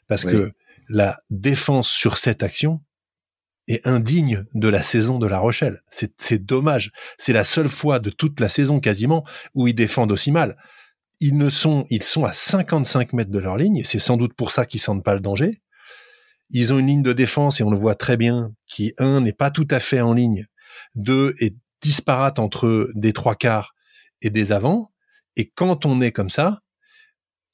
Parce 0.08 0.26
que 0.26 0.52
la 0.90 1.22
défense 1.30 1.88
sur 1.88 2.18
cette 2.18 2.44
action 2.44 2.82
est 3.68 3.88
indigne 3.88 4.46
de 4.54 4.68
la 4.68 4.84
saison 4.84 5.18
de 5.18 5.28
La 5.28 5.40
Rochelle. 5.40 5.82
C'est 5.90 6.46
dommage. 6.46 6.92
C'est 7.18 7.34
la 7.34 7.46
seule 7.46 7.70
fois 7.70 8.00
de 8.00 8.10
toute 8.10 8.40
la 8.40 8.50
saison 8.50 8.80
quasiment 8.80 9.26
où 9.56 9.68
ils 9.68 9.74
défendent 9.74 10.12
aussi 10.12 10.32
mal. 10.32 10.58
Ils 11.20 11.38
ne 11.38 11.50
sont, 11.50 11.86
ils 11.90 12.04
sont 12.04 12.26
à 12.26 12.34
55 12.34 13.14
mètres 13.14 13.32
de 13.32 13.40
leur 13.40 13.56
ligne 13.56 13.78
et 13.78 13.84
c'est 13.86 14.00
sans 14.00 14.18
doute 14.18 14.34
pour 14.34 14.52
ça 14.52 14.66
qu'ils 14.66 14.82
sentent 14.82 15.04
pas 15.04 15.14
le 15.14 15.22
danger. 15.22 15.62
Ils 16.50 16.74
ont 16.74 16.80
une 16.80 16.88
ligne 16.88 17.04
de 17.04 17.14
défense 17.14 17.62
et 17.62 17.64
on 17.64 17.72
le 17.72 17.78
voit 17.78 17.96
très 17.96 18.18
bien 18.18 18.52
qui 18.68 18.94
un 18.98 19.22
n'est 19.22 19.34
pas 19.34 19.50
tout 19.50 19.68
à 19.72 19.80
fait 19.80 20.02
en 20.02 20.14
ligne, 20.14 20.46
deux 20.96 21.34
est 21.40 21.56
disparate 21.82 22.40
entre 22.40 22.90
des 22.94 23.14
trois 23.14 23.36
quarts 23.36 23.74
et 24.22 24.30
des 24.30 24.52
avants. 24.52 24.92
Et 25.36 25.50
quand 25.50 25.86
on 25.86 26.02
est 26.02 26.12
comme 26.12 26.30
ça, 26.30 26.60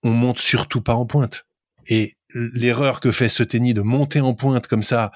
on 0.03 0.11
monte 0.11 0.39
surtout 0.39 0.81
pas 0.81 0.95
en 0.95 1.05
pointe. 1.05 1.45
Et 1.87 2.17
l'erreur 2.33 2.99
que 2.99 3.11
fait 3.11 3.29
ce 3.29 3.43
tennis 3.43 3.73
de 3.73 3.81
monter 3.81 4.21
en 4.21 4.33
pointe 4.33 4.67
comme 4.67 4.83
ça, 4.83 5.11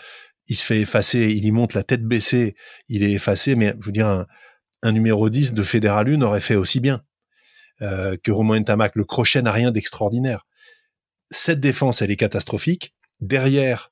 il 0.48 0.56
se 0.56 0.65
fait 0.65 0.82
effacer, 0.82 1.32
il 1.32 1.46
y 1.46 1.52
monte 1.52 1.74
la 1.74 1.84
tête 1.84 2.04
baissée, 2.04 2.56
il 2.89 3.04
est 3.04 3.12
effacé, 3.12 3.56
mais 3.56 3.74
je 3.80 3.86
veux 3.86 3.91
dire, 3.91 4.26
un, 4.82 4.91
numéro 4.91 5.30
10 5.30 5.54
de 5.54 5.63
Fédéral 5.63 6.22
aurait 6.24 6.41
fait 6.41 6.56
aussi 6.56 6.80
bien 6.80 7.04
euh, 7.82 8.17
que 8.22 8.32
Romain 8.32 8.62
Tamac. 8.62 8.96
Le 8.96 9.06
crochet 9.06 9.41
n'a 9.41 9.52
rien 9.52 9.72
d'extraordinaire. 9.72 10.46
Cette 11.30 11.62
défense, 11.62 12.02
elle 12.02 12.12
est 12.12 12.17
catastrophique. 12.17 12.93
Derrière, 13.22 13.91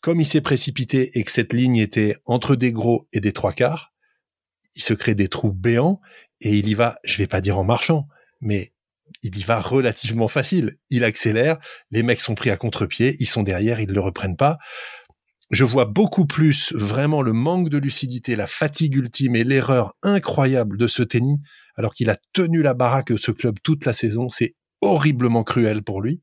comme 0.00 0.20
il 0.20 0.26
s'est 0.26 0.40
précipité 0.40 1.18
et 1.18 1.24
que 1.24 1.32
cette 1.32 1.52
ligne 1.52 1.76
était 1.76 2.16
entre 2.24 2.54
des 2.54 2.72
gros 2.72 3.08
et 3.12 3.20
des 3.20 3.32
trois 3.32 3.52
quarts, 3.52 3.92
il 4.76 4.82
se 4.82 4.94
crée 4.94 5.16
des 5.16 5.28
trous 5.28 5.52
béants 5.52 6.00
et 6.40 6.56
il 6.56 6.68
y 6.68 6.74
va, 6.74 6.98
je 7.02 7.16
vais 7.16 7.26
pas 7.26 7.40
dire 7.40 7.58
en 7.58 7.64
marchant, 7.64 8.06
mais 8.40 8.72
il 9.22 9.36
y 9.36 9.42
va 9.42 9.60
relativement 9.60 10.28
facile. 10.28 10.76
Il 10.90 11.04
accélère, 11.04 11.58
les 11.90 12.02
mecs 12.02 12.20
sont 12.20 12.34
pris 12.34 12.50
à 12.50 12.56
contre-pied, 12.56 13.16
ils 13.18 13.26
sont 13.26 13.42
derrière, 13.42 13.80
ils 13.80 13.88
ne 13.88 13.94
le 13.94 14.00
reprennent 14.00 14.36
pas. 14.36 14.58
Je 15.50 15.64
vois 15.64 15.86
beaucoup 15.86 16.26
plus 16.26 16.72
vraiment 16.74 17.22
le 17.22 17.32
manque 17.32 17.70
de 17.70 17.78
lucidité, 17.78 18.36
la 18.36 18.46
fatigue 18.46 18.96
ultime 18.96 19.34
et 19.34 19.44
l'erreur 19.44 19.94
incroyable 20.02 20.76
de 20.76 20.86
ce 20.86 21.02
tennis, 21.02 21.38
alors 21.76 21.94
qu'il 21.94 22.10
a 22.10 22.18
tenu 22.34 22.62
la 22.62 22.74
baraque 22.74 23.12
de 23.12 23.16
ce 23.16 23.30
club 23.30 23.56
toute 23.62 23.86
la 23.86 23.94
saison. 23.94 24.28
C'est 24.28 24.56
horriblement 24.82 25.44
cruel 25.44 25.82
pour 25.82 26.02
lui 26.02 26.22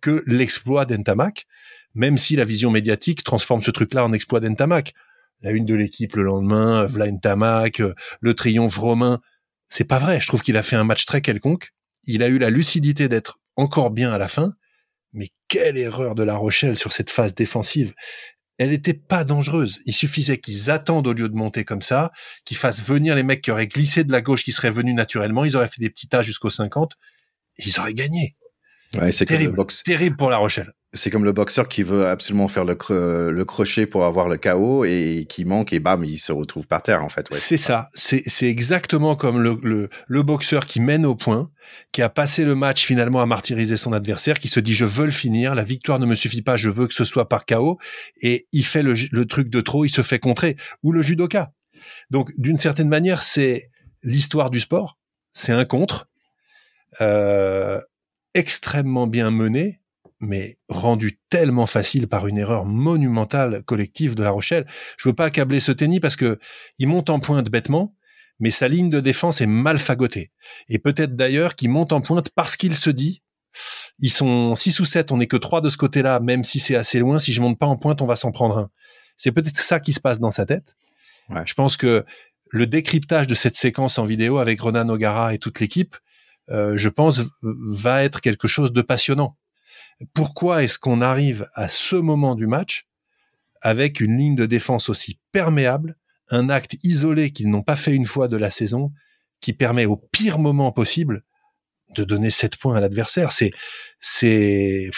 que 0.00 0.22
l'exploit 0.26 0.84
d'Entamac, 0.84 1.46
même 1.94 2.16
si 2.16 2.36
la 2.36 2.44
vision 2.44 2.70
médiatique 2.70 3.24
transforme 3.24 3.62
ce 3.62 3.72
truc-là 3.72 4.04
en 4.04 4.12
exploit 4.12 4.40
d'Entamac. 4.40 4.94
La 5.42 5.50
une 5.50 5.64
de 5.64 5.74
l'équipe 5.74 6.16
le 6.16 6.22
lendemain, 6.22 6.84
Vla 6.84 7.06
Entamac, 7.06 7.82
le 8.20 8.34
triomphe 8.34 8.76
romain. 8.76 9.20
C'est 9.68 9.84
pas 9.84 9.98
vrai. 9.98 10.20
Je 10.20 10.28
trouve 10.28 10.42
qu'il 10.42 10.56
a 10.56 10.62
fait 10.62 10.76
un 10.76 10.84
match 10.84 11.06
très 11.06 11.22
quelconque 11.22 11.72
il 12.04 12.22
a 12.22 12.28
eu 12.28 12.38
la 12.38 12.50
lucidité 12.50 13.08
d'être 13.08 13.38
encore 13.56 13.90
bien 13.90 14.12
à 14.12 14.18
la 14.18 14.28
fin, 14.28 14.54
mais 15.12 15.28
quelle 15.48 15.76
erreur 15.76 16.14
de 16.14 16.22
La 16.22 16.36
Rochelle 16.36 16.76
sur 16.76 16.92
cette 16.92 17.10
phase 17.10 17.34
défensive. 17.34 17.94
Elle 18.58 18.70
n'était 18.70 18.94
pas 18.94 19.24
dangereuse. 19.24 19.80
Il 19.86 19.94
suffisait 19.94 20.38
qu'ils 20.38 20.70
attendent 20.70 21.06
au 21.06 21.12
lieu 21.12 21.28
de 21.28 21.34
monter 21.34 21.64
comme 21.64 21.82
ça, 21.82 22.12
qu'ils 22.44 22.58
fassent 22.58 22.82
venir 22.82 23.16
les 23.16 23.22
mecs 23.22 23.42
qui 23.42 23.50
auraient 23.50 23.66
glissé 23.66 24.04
de 24.04 24.12
la 24.12 24.20
gauche, 24.20 24.44
qui 24.44 24.52
seraient 24.52 24.70
venus 24.70 24.94
naturellement, 24.94 25.44
ils 25.44 25.56
auraient 25.56 25.68
fait 25.68 25.80
des 25.80 25.90
petits 25.90 26.08
tas 26.08 26.22
jusqu'au 26.22 26.50
50, 26.50 26.92
et 27.56 27.62
ils 27.66 27.80
auraient 27.80 27.94
gagné. 27.94 28.36
Ouais, 28.98 29.12
c'est 29.12 29.26
terrible, 29.26 29.56
terrible 29.84 30.16
pour 30.16 30.30
La 30.30 30.38
Rochelle. 30.38 30.72
C'est 30.92 31.10
comme 31.10 31.24
le 31.24 31.30
boxeur 31.30 31.68
qui 31.68 31.84
veut 31.84 32.08
absolument 32.08 32.48
faire 32.48 32.64
le, 32.64 32.76
le 33.30 33.44
crochet 33.44 33.86
pour 33.86 34.04
avoir 34.04 34.28
le 34.28 34.36
KO 34.36 34.84
et 34.84 35.26
qui 35.28 35.44
manque 35.44 35.72
et 35.72 35.78
bam, 35.78 36.02
il 36.02 36.18
se 36.18 36.32
retrouve 36.32 36.66
par 36.66 36.82
terre 36.82 37.04
en 37.04 37.08
fait. 37.08 37.28
c'est 37.30 37.56
ça. 37.56 37.90
C'est 37.94 38.48
exactement 38.48 39.14
comme 39.14 39.40
le, 39.40 39.56
le, 39.62 39.88
le, 40.08 40.22
boxeur 40.24 40.66
qui 40.66 40.80
mène 40.80 41.06
au 41.06 41.14
point, 41.14 41.48
qui 41.92 42.02
a 42.02 42.08
passé 42.08 42.44
le 42.44 42.56
match 42.56 42.84
finalement 42.84 43.20
à 43.20 43.26
martyriser 43.26 43.76
son 43.76 43.92
adversaire, 43.92 44.40
qui 44.40 44.48
se 44.48 44.58
dit 44.58 44.74
je 44.74 44.84
veux 44.84 45.04
le 45.04 45.12
finir, 45.12 45.54
la 45.54 45.62
victoire 45.62 46.00
ne 46.00 46.06
me 46.06 46.16
suffit 46.16 46.42
pas, 46.42 46.56
je 46.56 46.68
veux 46.68 46.88
que 46.88 46.94
ce 46.94 47.04
soit 47.04 47.28
par 47.28 47.46
KO 47.46 47.78
et 48.20 48.48
il 48.50 48.64
fait 48.64 48.82
le, 48.82 48.94
le 49.12 49.26
truc 49.26 49.48
de 49.48 49.60
trop, 49.60 49.84
il 49.84 49.90
se 49.90 50.02
fait 50.02 50.18
contrer. 50.18 50.56
Ou 50.82 50.90
le 50.90 51.02
judoka. 51.02 51.52
Donc 52.10 52.32
d'une 52.36 52.56
certaine 52.56 52.88
manière, 52.88 53.22
c'est 53.22 53.70
l'histoire 54.02 54.50
du 54.50 54.58
sport. 54.58 54.98
C'est 55.32 55.52
un 55.52 55.64
contre. 55.64 56.08
Euh, 57.00 57.80
extrêmement 58.34 59.06
bien 59.06 59.30
mené, 59.30 59.80
mais 60.20 60.58
rendu 60.68 61.18
tellement 61.30 61.66
facile 61.66 62.06
par 62.06 62.26
une 62.26 62.38
erreur 62.38 62.64
monumentale 62.66 63.62
collective 63.64 64.14
de 64.14 64.22
La 64.22 64.30
Rochelle. 64.30 64.66
Je 64.98 65.08
veux 65.08 65.14
pas 65.14 65.26
accabler 65.26 65.60
ce 65.60 65.72
tennis 65.72 66.00
parce 66.00 66.16
que 66.16 66.38
il 66.78 66.88
monte 66.88 67.10
en 67.10 67.20
pointe 67.20 67.48
bêtement, 67.50 67.94
mais 68.38 68.50
sa 68.50 68.68
ligne 68.68 68.90
de 68.90 69.00
défense 69.00 69.40
est 69.40 69.46
mal 69.46 69.78
fagotée. 69.78 70.30
Et 70.68 70.78
peut-être 70.78 71.16
d'ailleurs 71.16 71.56
qu'il 71.56 71.70
monte 71.70 71.92
en 71.92 72.00
pointe 72.00 72.30
parce 72.30 72.56
qu'il 72.56 72.76
se 72.76 72.90
dit 72.90 73.22
Ils 73.98 74.10
sont 74.10 74.54
6 74.54 74.80
ou 74.80 74.84
7, 74.84 75.12
on 75.12 75.18
n'est 75.18 75.26
que 75.26 75.36
3 75.36 75.60
de 75.60 75.70
ce 75.70 75.76
côté-là, 75.76 76.20
même 76.20 76.44
si 76.44 76.58
c'est 76.58 76.76
assez 76.76 76.98
loin. 76.98 77.18
Si 77.18 77.32
je 77.32 77.40
monte 77.40 77.58
pas 77.58 77.66
en 77.66 77.76
pointe, 77.76 78.02
on 78.02 78.06
va 78.06 78.16
s'en 78.16 78.30
prendre 78.30 78.58
un. 78.58 78.70
C'est 79.16 79.32
peut-être 79.32 79.58
ça 79.58 79.80
qui 79.80 79.92
se 79.92 80.00
passe 80.00 80.18
dans 80.18 80.30
sa 80.30 80.46
tête. 80.46 80.76
Je 81.44 81.54
pense 81.54 81.76
que 81.76 82.04
le 82.48 82.66
décryptage 82.66 83.26
de 83.26 83.34
cette 83.34 83.54
séquence 83.54 83.98
en 83.98 84.04
vidéo 84.04 84.38
avec 84.38 84.60
Ronan 84.60 84.88
O'Gara 84.88 85.34
et 85.34 85.38
toute 85.38 85.60
l'équipe, 85.60 85.96
euh, 86.48 86.76
je 86.76 86.88
pense, 86.88 87.20
va 87.42 88.02
être 88.02 88.20
quelque 88.20 88.48
chose 88.48 88.72
de 88.72 88.82
passionnant. 88.82 89.36
Pourquoi 90.14 90.62
est-ce 90.62 90.78
qu'on 90.78 91.00
arrive 91.00 91.48
à 91.54 91.68
ce 91.68 91.96
moment 91.96 92.34
du 92.34 92.46
match 92.46 92.86
avec 93.62 94.00
une 94.00 94.16
ligne 94.16 94.34
de 94.34 94.46
défense 94.46 94.88
aussi 94.88 95.20
perméable, 95.32 95.96
un 96.30 96.48
acte 96.48 96.76
isolé 96.82 97.32
qu'ils 97.32 97.50
n'ont 97.50 97.62
pas 97.62 97.76
fait 97.76 97.94
une 97.94 98.06
fois 98.06 98.28
de 98.28 98.36
la 98.36 98.50
saison, 98.50 98.92
qui 99.40 99.52
permet 99.52 99.86
au 99.86 99.96
pire 99.96 100.38
moment 100.38 100.72
possible 100.72 101.22
de 101.96 102.04
donner 102.04 102.30
7 102.30 102.56
points 102.56 102.76
à 102.76 102.80
l'adversaire? 102.80 103.32
C'est, 103.32 103.50
c'est, 104.00 104.90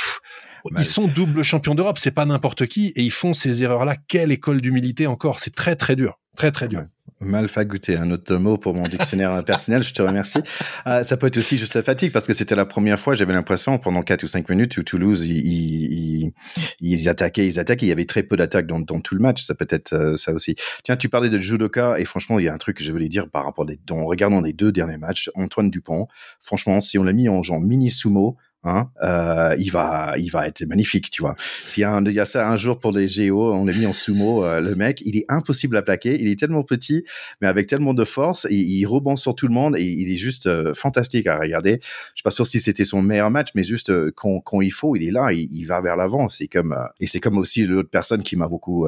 ils 0.78 0.84
sont 0.84 1.08
double 1.08 1.42
champions 1.42 1.74
d'Europe, 1.74 1.98
c'est 1.98 2.12
pas 2.12 2.24
n'importe 2.24 2.66
qui, 2.66 2.88
et 2.94 3.02
ils 3.02 3.10
font 3.10 3.32
ces 3.32 3.62
erreurs-là. 3.62 3.96
Quelle 4.08 4.30
école 4.30 4.60
d'humilité 4.60 5.06
encore 5.06 5.40
C'est 5.40 5.54
très 5.54 5.74
très 5.74 5.96
dur, 5.96 6.20
très 6.36 6.52
très 6.52 6.68
dur. 6.68 6.84
Mal 7.24 7.48
fagoté, 7.48 7.96
un 7.96 8.10
autre 8.10 8.36
mot 8.36 8.56
pour 8.56 8.74
mon 8.74 8.82
dictionnaire 8.82 9.44
personnel, 9.46 9.82
je 9.82 9.94
te 9.94 10.02
remercie. 10.02 10.40
Ah, 10.84 11.04
ça 11.04 11.16
peut 11.16 11.28
être 11.28 11.36
aussi 11.36 11.56
juste 11.56 11.74
la 11.74 11.82
fatigue, 11.82 12.12
parce 12.12 12.26
que 12.26 12.34
c'était 12.34 12.54
la 12.54 12.66
première 12.66 12.98
fois, 12.98 13.14
j'avais 13.14 13.32
l'impression, 13.32 13.78
pendant 13.78 14.02
4 14.02 14.22
ou 14.24 14.26
5 14.26 14.48
minutes, 14.48 14.76
où 14.76 14.82
Toulouse, 14.82 15.24
ils, 15.24 16.32
ils, 16.80 17.08
attaquaient, 17.08 17.46
ils 17.46 17.58
attaquaient, 17.58 17.86
il 17.86 17.90
y 17.90 17.92
avait 17.92 18.04
très 18.04 18.22
peu 18.22 18.36
d'attaques 18.36 18.66
dans, 18.66 18.80
dans, 18.80 19.00
tout 19.00 19.14
le 19.14 19.20
match, 19.20 19.42
ça 19.42 19.54
peut 19.54 19.66
être 19.70 19.92
euh, 19.92 20.16
ça 20.16 20.32
aussi. 20.32 20.56
Tiens, 20.84 20.96
tu 20.96 21.08
parlais 21.08 21.30
de 21.30 21.38
judoka, 21.38 21.98
et 21.98 22.04
franchement, 22.04 22.38
il 22.38 22.46
y 22.46 22.48
a 22.48 22.54
un 22.54 22.58
truc 22.58 22.78
que 22.78 22.84
je 22.84 22.90
voulais 22.90 23.08
dire 23.08 23.28
par 23.30 23.44
rapport, 23.44 23.64
des, 23.66 23.78
en 23.90 24.04
regardant 24.04 24.40
les 24.40 24.52
deux 24.52 24.72
derniers 24.72 24.98
matchs, 24.98 25.30
Antoine 25.34 25.70
Dupont, 25.70 26.08
franchement, 26.40 26.80
si 26.80 26.98
on 26.98 27.04
l'a 27.04 27.12
mis 27.12 27.28
en 27.28 27.42
genre 27.42 27.60
mini-sumo, 27.60 28.36
Hein, 28.64 28.90
euh, 29.02 29.56
il 29.58 29.72
va, 29.72 30.14
il 30.18 30.30
va 30.30 30.46
être 30.46 30.64
magnifique, 30.66 31.10
tu 31.10 31.22
vois. 31.22 31.34
S'il 31.64 31.80
y 31.80 31.84
a, 31.84 32.00
il 32.00 32.12
y 32.12 32.20
a 32.20 32.24
ça 32.24 32.48
un 32.48 32.56
jour 32.56 32.78
pour 32.78 32.92
les 32.92 33.08
Géo, 33.08 33.52
on 33.52 33.64
l'a 33.64 33.72
mis 33.72 33.86
en 33.86 33.92
sumo. 33.92 34.44
Euh, 34.44 34.60
le 34.60 34.76
mec, 34.76 35.02
il 35.04 35.16
est 35.16 35.24
impossible 35.28 35.76
à 35.76 35.82
plaquer. 35.82 36.20
Il 36.20 36.28
est 36.28 36.38
tellement 36.38 36.62
petit, 36.62 37.04
mais 37.40 37.48
avec 37.48 37.66
tellement 37.66 37.92
de 37.92 38.04
force, 38.04 38.46
il, 38.50 38.60
il 38.60 38.86
rebond 38.86 39.16
sur 39.16 39.34
tout 39.34 39.48
le 39.48 39.52
monde 39.52 39.76
et 39.76 39.82
il 39.82 40.12
est 40.12 40.16
juste 40.16 40.46
euh, 40.46 40.74
fantastique 40.74 41.26
à 41.26 41.38
regarder. 41.38 41.80
Je 41.82 41.88
suis 42.14 42.22
pas 42.22 42.30
sûr 42.30 42.46
si 42.46 42.60
c'était 42.60 42.84
son 42.84 43.02
meilleur 43.02 43.32
match, 43.32 43.48
mais 43.56 43.64
juste 43.64 43.90
euh, 43.90 44.12
quand, 44.14 44.38
quand, 44.40 44.60
il 44.60 44.72
faut, 44.72 44.94
il 44.94 45.08
est 45.08 45.10
là, 45.10 45.32
il, 45.32 45.48
il 45.50 45.64
va 45.64 45.80
vers 45.80 45.96
l'avant. 45.96 46.28
C'est 46.28 46.46
comme 46.46 46.76
et 47.00 47.08
c'est 47.08 47.20
comme 47.20 47.38
aussi 47.38 47.66
l'autre 47.66 47.90
personne 47.90 48.22
qui 48.22 48.36
m'a 48.36 48.46
beaucoup 48.46 48.86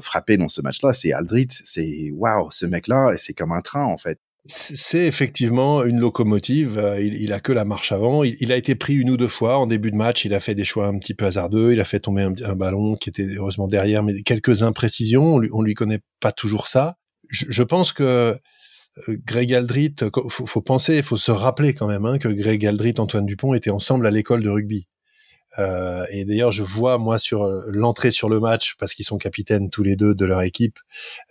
frappé 0.00 0.36
dans 0.36 0.48
ce 0.48 0.62
match-là, 0.62 0.92
c'est 0.92 1.12
Aldrit. 1.12 1.48
C'est 1.64 2.10
waouh, 2.12 2.50
ce 2.52 2.66
mec-là, 2.66 3.14
c'est 3.16 3.34
comme 3.34 3.52
un 3.52 3.62
train 3.62 3.84
en 3.84 3.98
fait. 3.98 4.18
C'est 4.44 5.06
effectivement 5.06 5.84
une 5.84 6.00
locomotive. 6.00 6.76
Euh, 6.76 7.00
il, 7.00 7.32
a 7.32 7.38
que 7.38 7.52
la 7.52 7.64
marche 7.64 7.92
avant. 7.92 8.24
Il, 8.24 8.50
a 8.50 8.56
été 8.56 8.74
pris 8.74 8.94
une 8.94 9.10
ou 9.10 9.16
deux 9.16 9.28
fois 9.28 9.56
en 9.56 9.66
début 9.66 9.92
de 9.92 9.96
match. 9.96 10.24
Il 10.24 10.34
a 10.34 10.40
fait 10.40 10.56
des 10.56 10.64
choix 10.64 10.88
un 10.88 10.98
petit 10.98 11.14
peu 11.14 11.26
hasardeux. 11.26 11.72
Il 11.72 11.80
a 11.80 11.84
fait 11.84 12.00
tomber 12.00 12.22
un, 12.22 12.56
ballon 12.56 12.96
qui 12.96 13.08
était 13.08 13.26
heureusement 13.36 13.68
derrière, 13.68 14.02
mais 14.02 14.20
quelques 14.22 14.64
imprécisions. 14.64 15.36
On 15.36 15.38
lui, 15.38 15.50
lui 15.62 15.74
connaît 15.74 16.00
pas 16.18 16.32
toujours 16.32 16.66
ça. 16.66 16.96
Je, 17.28 17.62
pense 17.62 17.92
que 17.92 18.36
euh, 19.08 19.16
Greg 19.24 19.54
Aldrit, 19.54 19.94
faut, 20.28 20.46
faut 20.46 20.60
penser, 20.60 21.00
faut 21.02 21.16
se 21.16 21.30
rappeler 21.30 21.72
quand 21.72 21.86
même 21.86 22.04
hein, 22.04 22.18
que 22.18 22.28
Greg 22.28 22.66
Aldrit, 22.66 22.94
Antoine 22.98 23.24
Dupont 23.24 23.54
étaient 23.54 23.70
ensemble 23.70 24.06
à 24.08 24.10
l'école 24.10 24.42
de 24.42 24.50
rugby. 24.50 24.88
Euh, 25.58 26.06
et 26.10 26.24
d'ailleurs, 26.24 26.52
je 26.52 26.62
vois 26.62 26.98
moi 26.98 27.18
sur 27.18 27.44
euh, 27.44 27.64
l'entrée 27.68 28.10
sur 28.10 28.28
le 28.28 28.40
match 28.40 28.74
parce 28.78 28.94
qu'ils 28.94 29.04
sont 29.04 29.18
capitaines 29.18 29.70
tous 29.70 29.82
les 29.82 29.96
deux 29.96 30.14
de 30.14 30.24
leur 30.24 30.42
équipe, 30.42 30.78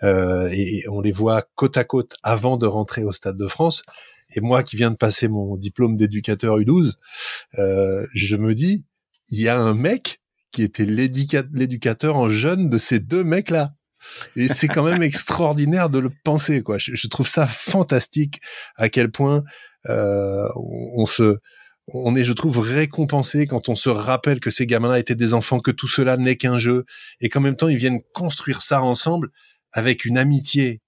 euh, 0.03 0.49
et 0.51 0.83
on 0.89 1.01
les 1.01 1.11
voit 1.11 1.47
côte 1.55 1.77
à 1.77 1.83
côte 1.83 2.15
avant 2.23 2.57
de 2.57 2.67
rentrer 2.67 3.03
au 3.03 3.11
Stade 3.11 3.37
de 3.37 3.47
France. 3.47 3.83
Et 4.35 4.41
moi, 4.41 4.63
qui 4.63 4.75
viens 4.77 4.91
de 4.91 4.95
passer 4.95 5.27
mon 5.27 5.57
diplôme 5.57 5.97
d'éducateur 5.97 6.57
U12, 6.57 6.93
euh, 7.59 8.05
je 8.13 8.35
me 8.37 8.55
dis, 8.55 8.85
il 9.29 9.41
y 9.41 9.49
a 9.49 9.57
un 9.57 9.73
mec 9.73 10.21
qui 10.51 10.63
était 10.63 10.85
l'éducateur 10.85 12.15
en 12.15 12.29
jeune 12.29 12.69
de 12.69 12.77
ces 12.77 12.99
deux 12.99 13.23
mecs-là. 13.23 13.73
Et 14.35 14.47
c'est 14.47 14.67
quand 14.67 14.83
même 14.83 15.03
extraordinaire 15.03 15.89
de 15.89 15.99
le 15.99 16.11
penser, 16.23 16.61
quoi. 16.61 16.77
Je, 16.77 16.95
je, 16.95 17.07
trouve 17.07 17.27
ça 17.27 17.47
fantastique 17.47 18.41
à 18.75 18.89
quel 18.89 19.11
point 19.11 19.43
euh, 19.89 20.47
on, 20.55 21.01
on 21.01 21.05
se 21.05 21.39
on 21.93 22.15
est, 22.15 22.23
je 22.23 22.33
trouve, 22.33 22.59
récompensé 22.59 23.47
quand 23.47 23.69
on 23.69 23.75
se 23.75 23.89
rappelle 23.89 24.39
que 24.39 24.51
ces 24.51 24.65
gamins-là 24.65 24.99
étaient 24.99 25.15
des 25.15 25.33
enfants, 25.33 25.59
que 25.59 25.71
tout 25.71 25.87
cela 25.87 26.17
n'est 26.17 26.37
qu'un 26.37 26.57
jeu, 26.57 26.85
et 27.19 27.29
qu'en 27.29 27.41
même 27.41 27.55
temps, 27.55 27.67
ils 27.67 27.77
viennent 27.77 28.01
construire 28.13 28.61
ça 28.61 28.81
ensemble 28.81 29.29
avec 29.71 30.05
une 30.05 30.17
amitié 30.17 30.81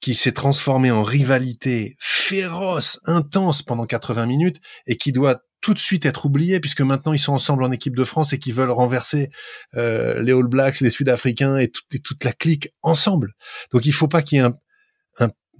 qui 0.00 0.14
s'est 0.14 0.32
transformée 0.32 0.90
en 0.90 1.02
rivalité 1.02 1.96
féroce, 1.98 3.00
intense 3.04 3.62
pendant 3.62 3.86
80 3.86 4.26
minutes, 4.26 4.60
et 4.86 4.96
qui 4.96 5.12
doit 5.12 5.40
tout 5.60 5.74
de 5.74 5.78
suite 5.80 6.06
être 6.06 6.26
oubliée, 6.26 6.60
puisque 6.60 6.82
maintenant 6.82 7.12
ils 7.12 7.18
sont 7.18 7.32
ensemble 7.32 7.64
en 7.64 7.72
équipe 7.72 7.96
de 7.96 8.04
France 8.04 8.32
et 8.32 8.38
qui 8.38 8.52
veulent 8.52 8.70
renverser 8.70 9.30
euh, 9.74 10.22
les 10.22 10.32
All 10.32 10.46
Blacks, 10.46 10.80
les 10.80 10.90
Sud-Africains 10.90 11.58
et, 11.58 11.72
et, 11.92 11.98
toute 11.98 12.22
la 12.22 12.32
clique 12.32 12.68
ensemble. 12.82 13.32
Donc 13.72 13.84
il 13.84 13.92
faut 13.92 14.06
pas 14.06 14.22
qu'il 14.22 14.38
y 14.38 14.40
ait 14.40 14.44
un, 14.44 14.54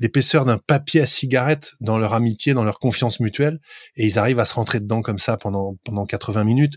l'épaisseur 0.00 0.44
d'un 0.44 0.58
papier 0.58 1.00
à 1.00 1.06
cigarette 1.06 1.72
dans 1.80 1.98
leur 1.98 2.14
amitié, 2.14 2.54
dans 2.54 2.64
leur 2.64 2.78
confiance 2.78 3.20
mutuelle, 3.20 3.60
et 3.96 4.06
ils 4.06 4.18
arrivent 4.18 4.40
à 4.40 4.44
se 4.44 4.54
rentrer 4.54 4.80
dedans 4.80 5.02
comme 5.02 5.18
ça 5.18 5.36
pendant 5.36 5.76
pendant 5.84 6.06
80 6.06 6.44
minutes. 6.44 6.74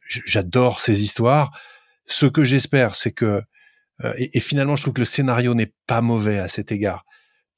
J'adore 0.00 0.80
ces 0.80 1.02
histoires. 1.02 1.50
Ce 2.06 2.26
que 2.26 2.44
j'espère, 2.44 2.94
c'est 2.94 3.12
que 3.12 3.42
euh, 4.04 4.12
et, 4.18 4.40
finalement, 4.40 4.76
je 4.76 4.82
trouve 4.82 4.94
que 4.94 5.00
le 5.00 5.06
scénario 5.06 5.54
n'est 5.54 5.72
pas 5.86 6.02
mauvais 6.02 6.38
à 6.38 6.48
cet 6.48 6.72
égard. 6.72 7.04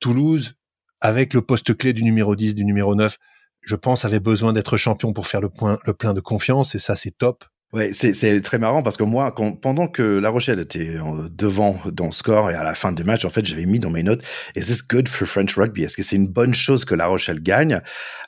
Toulouse, 0.00 0.54
avec 1.00 1.34
le 1.34 1.42
poste 1.42 1.76
clé 1.76 1.92
du 1.92 2.02
numéro 2.02 2.37
10, 2.37 2.54
du 2.54 2.64
numéro 2.64 2.94
9, 2.94 3.16
je 3.61 3.76
pense 3.76 4.04
avait 4.04 4.20
besoin 4.20 4.52
d'être 4.52 4.76
champion 4.76 5.12
pour 5.12 5.26
faire 5.26 5.40
le 5.40 5.50
point, 5.50 5.78
le 5.84 5.94
plein 5.94 6.14
de 6.14 6.20
confiance, 6.20 6.74
et 6.74 6.78
ça, 6.78 6.96
c'est 6.96 7.16
top. 7.16 7.44
Ouais, 7.74 7.90
c'est 7.92 8.40
très 8.40 8.57
marrant 8.57 8.83
parce 8.83 8.96
que 8.96 9.02
moi, 9.02 9.31
quand, 9.31 9.52
pendant 9.52 9.88
que 9.88 10.02
La 10.02 10.31
Rochelle 10.31 10.59
était 10.59 10.96
devant 11.31 11.78
dans 11.92 12.07
le 12.07 12.12
score 12.12 12.50
et 12.50 12.54
à 12.54 12.64
la 12.64 12.74
fin 12.74 12.92
du 12.92 13.04
match, 13.04 13.26
en 13.26 13.31
fait, 13.31 13.44
j'avais 13.44 13.66
mis 13.66 13.78
dans 13.78 13.90
mes 13.90 14.02
notes 14.02 14.22
Is 14.57 14.62
this 14.62 14.83
good 14.83 15.07
for 15.07 15.28
French 15.28 15.54
rugby? 15.54 15.83
Est-ce 15.83 15.98
que 15.98 16.02
c'est 16.02 16.16
une 16.16 16.28
bonne 16.28 16.54
chose 16.54 16.87
que 16.87 16.94
La 16.94 17.07
Rochelle 17.07 17.42
gagne? 17.42 17.83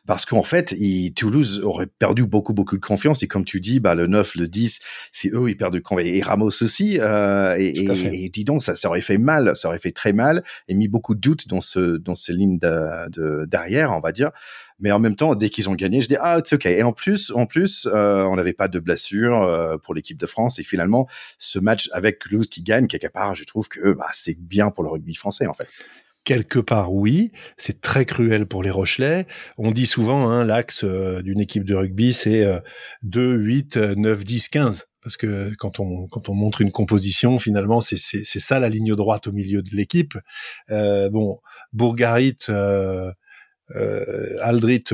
Parce 0.07 0.27
qu'en 0.27 0.43
fait, 0.43 0.73
il, 0.79 1.15
Toulouse 1.15 1.61
aurait 1.65 1.87
perdu 1.87 2.27
beaucoup, 2.27 2.53
beaucoup 2.53 2.77
de 2.77 2.85
confiance. 2.85 3.23
Et 3.23 3.29
comme 3.29 3.47
tu 3.47 3.61
dis, 3.61 3.81
bah, 3.81 3.95
le 3.95 4.07
9, 4.07 4.35
le 4.35 4.47
10, 4.47 4.81
c'est 5.13 5.33
eux, 5.33 5.49
ils 5.49 5.57
perdent 5.57 5.73
de 5.73 5.79
confiance. 5.79 6.11
Et 6.11 6.21
Ramos 6.21 6.63
aussi. 6.63 6.99
Euh, 7.01 7.57
et, 7.59 7.69
et, 7.69 8.25
et, 8.25 8.29
dis 8.29 8.45
donc, 8.45 8.63
ça, 8.63 8.75
ça 8.75 8.89
aurait 8.89 9.01
fait 9.01 9.19
mal, 9.19 9.57
ça 9.57 9.69
aurait 9.69 9.79
fait 9.79 9.93
très 9.93 10.13
mal 10.13 10.43
et 10.69 10.75
mis 10.75 10.89
beaucoup 10.89 11.15
de 11.15 11.21
doutes 11.21 11.49
dans, 11.49 11.63
ce, 11.63 11.97
dans 11.97 12.15
ces 12.15 12.35
lignes 12.35 12.59
de, 12.59 13.09
de, 13.09 13.47
derrière, 13.47 13.93
on 13.93 14.01
va 14.01 14.13
dire. 14.13 14.33
Mais 14.81 14.93
en 14.93 14.99
même 14.99 15.17
temps, 15.17 15.35
dès 15.35 15.51
qu'ils 15.51 15.69
ont 15.69 15.75
gagné, 15.75 16.01
je 16.01 16.09
dis 16.09 16.17
ah 16.21 16.41
c'est 16.45 16.57
ok. 16.57 16.67
Et 16.67 16.83
en 16.83 16.93
plus, 16.93 17.31
en 17.33 17.47
plus, 17.47 17.87
euh, 17.93 18.25
on 18.25 18.37
n'avait 18.37 18.53
pas 18.53 18.69
de 18.69 18.79
blessure 18.79 19.43
euh, 19.43 19.77
pour 19.79 19.95
l'équipe 19.95 20.19
de 20.19 20.27
France. 20.27 20.59
Et 20.59 20.63
finalement, 20.63 21.09
ce 21.39 21.59
match 21.59 21.89
avec 21.93 22.19
Toulouse 22.19 22.49
qui 22.49 22.63
gagne 22.63 22.87
quelque 22.87 23.09
part, 23.09 23.35
je 23.35 23.45
trouve 23.45 23.69
que 23.69 23.93
bah, 23.93 24.11
c'est 24.13 24.39
bien 24.39 24.71
pour 24.71 24.85
le 24.85 24.91
rugby 24.91 25.15
français 25.15 25.47
en 25.47 25.55
fait. 25.55 25.67
Quelque 26.25 26.59
part, 26.59 26.93
oui, 26.93 27.33
c'est 27.57 27.81
très 27.81 28.05
cruel 28.05 28.47
pour 28.47 28.63
les 28.63 28.71
Rochelais. 28.71 29.27
On 29.57 29.71
dit 29.71 29.87
souvent, 29.87 30.29
hein, 30.29 30.45
l'axe 30.45 30.85
euh, 30.85 31.23
d'une 31.23 31.41
équipe 31.41 31.65
de 31.65 31.75
rugby, 31.75 32.13
c'est 32.13 32.47
2, 33.03 33.37
8, 33.37 33.77
9, 33.77 34.25
10, 34.25 34.49
15 34.51 34.87
parce 35.03 35.17
que 35.17 35.55
quand 35.57 35.81
on 35.81 36.07
quand 36.09 36.29
on 36.29 36.35
montre 36.35 36.61
une 36.61 36.73
composition, 36.73 37.39
finalement, 37.39 37.81
c'est 37.81 37.97
c'est 37.97 38.25
ça 38.39 38.59
la 38.59 38.69
ligne 38.69 38.95
droite 38.95 39.27
au 39.27 39.33
milieu 39.33 39.63
de 39.63 39.71
l'équipe. 39.75 40.15
Euh, 40.71 41.09
bon, 41.11 41.41
Bourgarit, 41.73 42.37
euh, 42.49 42.55
euh, 42.61 43.13
Aldrit 44.41 44.85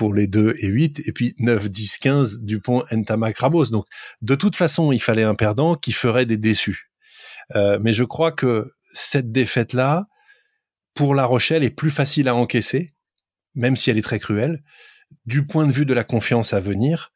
pour 0.00 0.14
les 0.14 0.26
2 0.26 0.54
et 0.60 0.66
8, 0.68 1.02
et 1.06 1.12
puis 1.12 1.34
9, 1.40 1.68
10, 1.68 1.98
15 1.98 2.40
Dupont, 2.40 2.84
Ntamak, 2.90 3.36
Ramos. 3.36 3.66
Donc, 3.66 3.84
de 4.22 4.34
toute 4.34 4.56
façon, 4.56 4.92
il 4.92 4.98
fallait 4.98 5.24
un 5.24 5.34
perdant 5.34 5.74
qui 5.74 5.92
ferait 5.92 6.24
des 6.24 6.38
déçus. 6.38 6.90
Euh, 7.54 7.78
mais 7.82 7.92
je 7.92 8.04
crois 8.04 8.32
que 8.32 8.72
cette 8.94 9.30
défaite-là, 9.30 10.06
pour 10.94 11.14
La 11.14 11.26
Rochelle, 11.26 11.64
est 11.64 11.70
plus 11.70 11.90
facile 11.90 12.28
à 12.28 12.34
encaisser, 12.34 12.88
même 13.54 13.76
si 13.76 13.90
elle 13.90 13.98
est 13.98 14.02
très 14.02 14.18
cruelle, 14.18 14.62
du 15.26 15.44
point 15.44 15.66
de 15.66 15.72
vue 15.72 15.84
de 15.84 15.92
la 15.92 16.04
confiance 16.04 16.54
à 16.54 16.60
venir, 16.60 17.12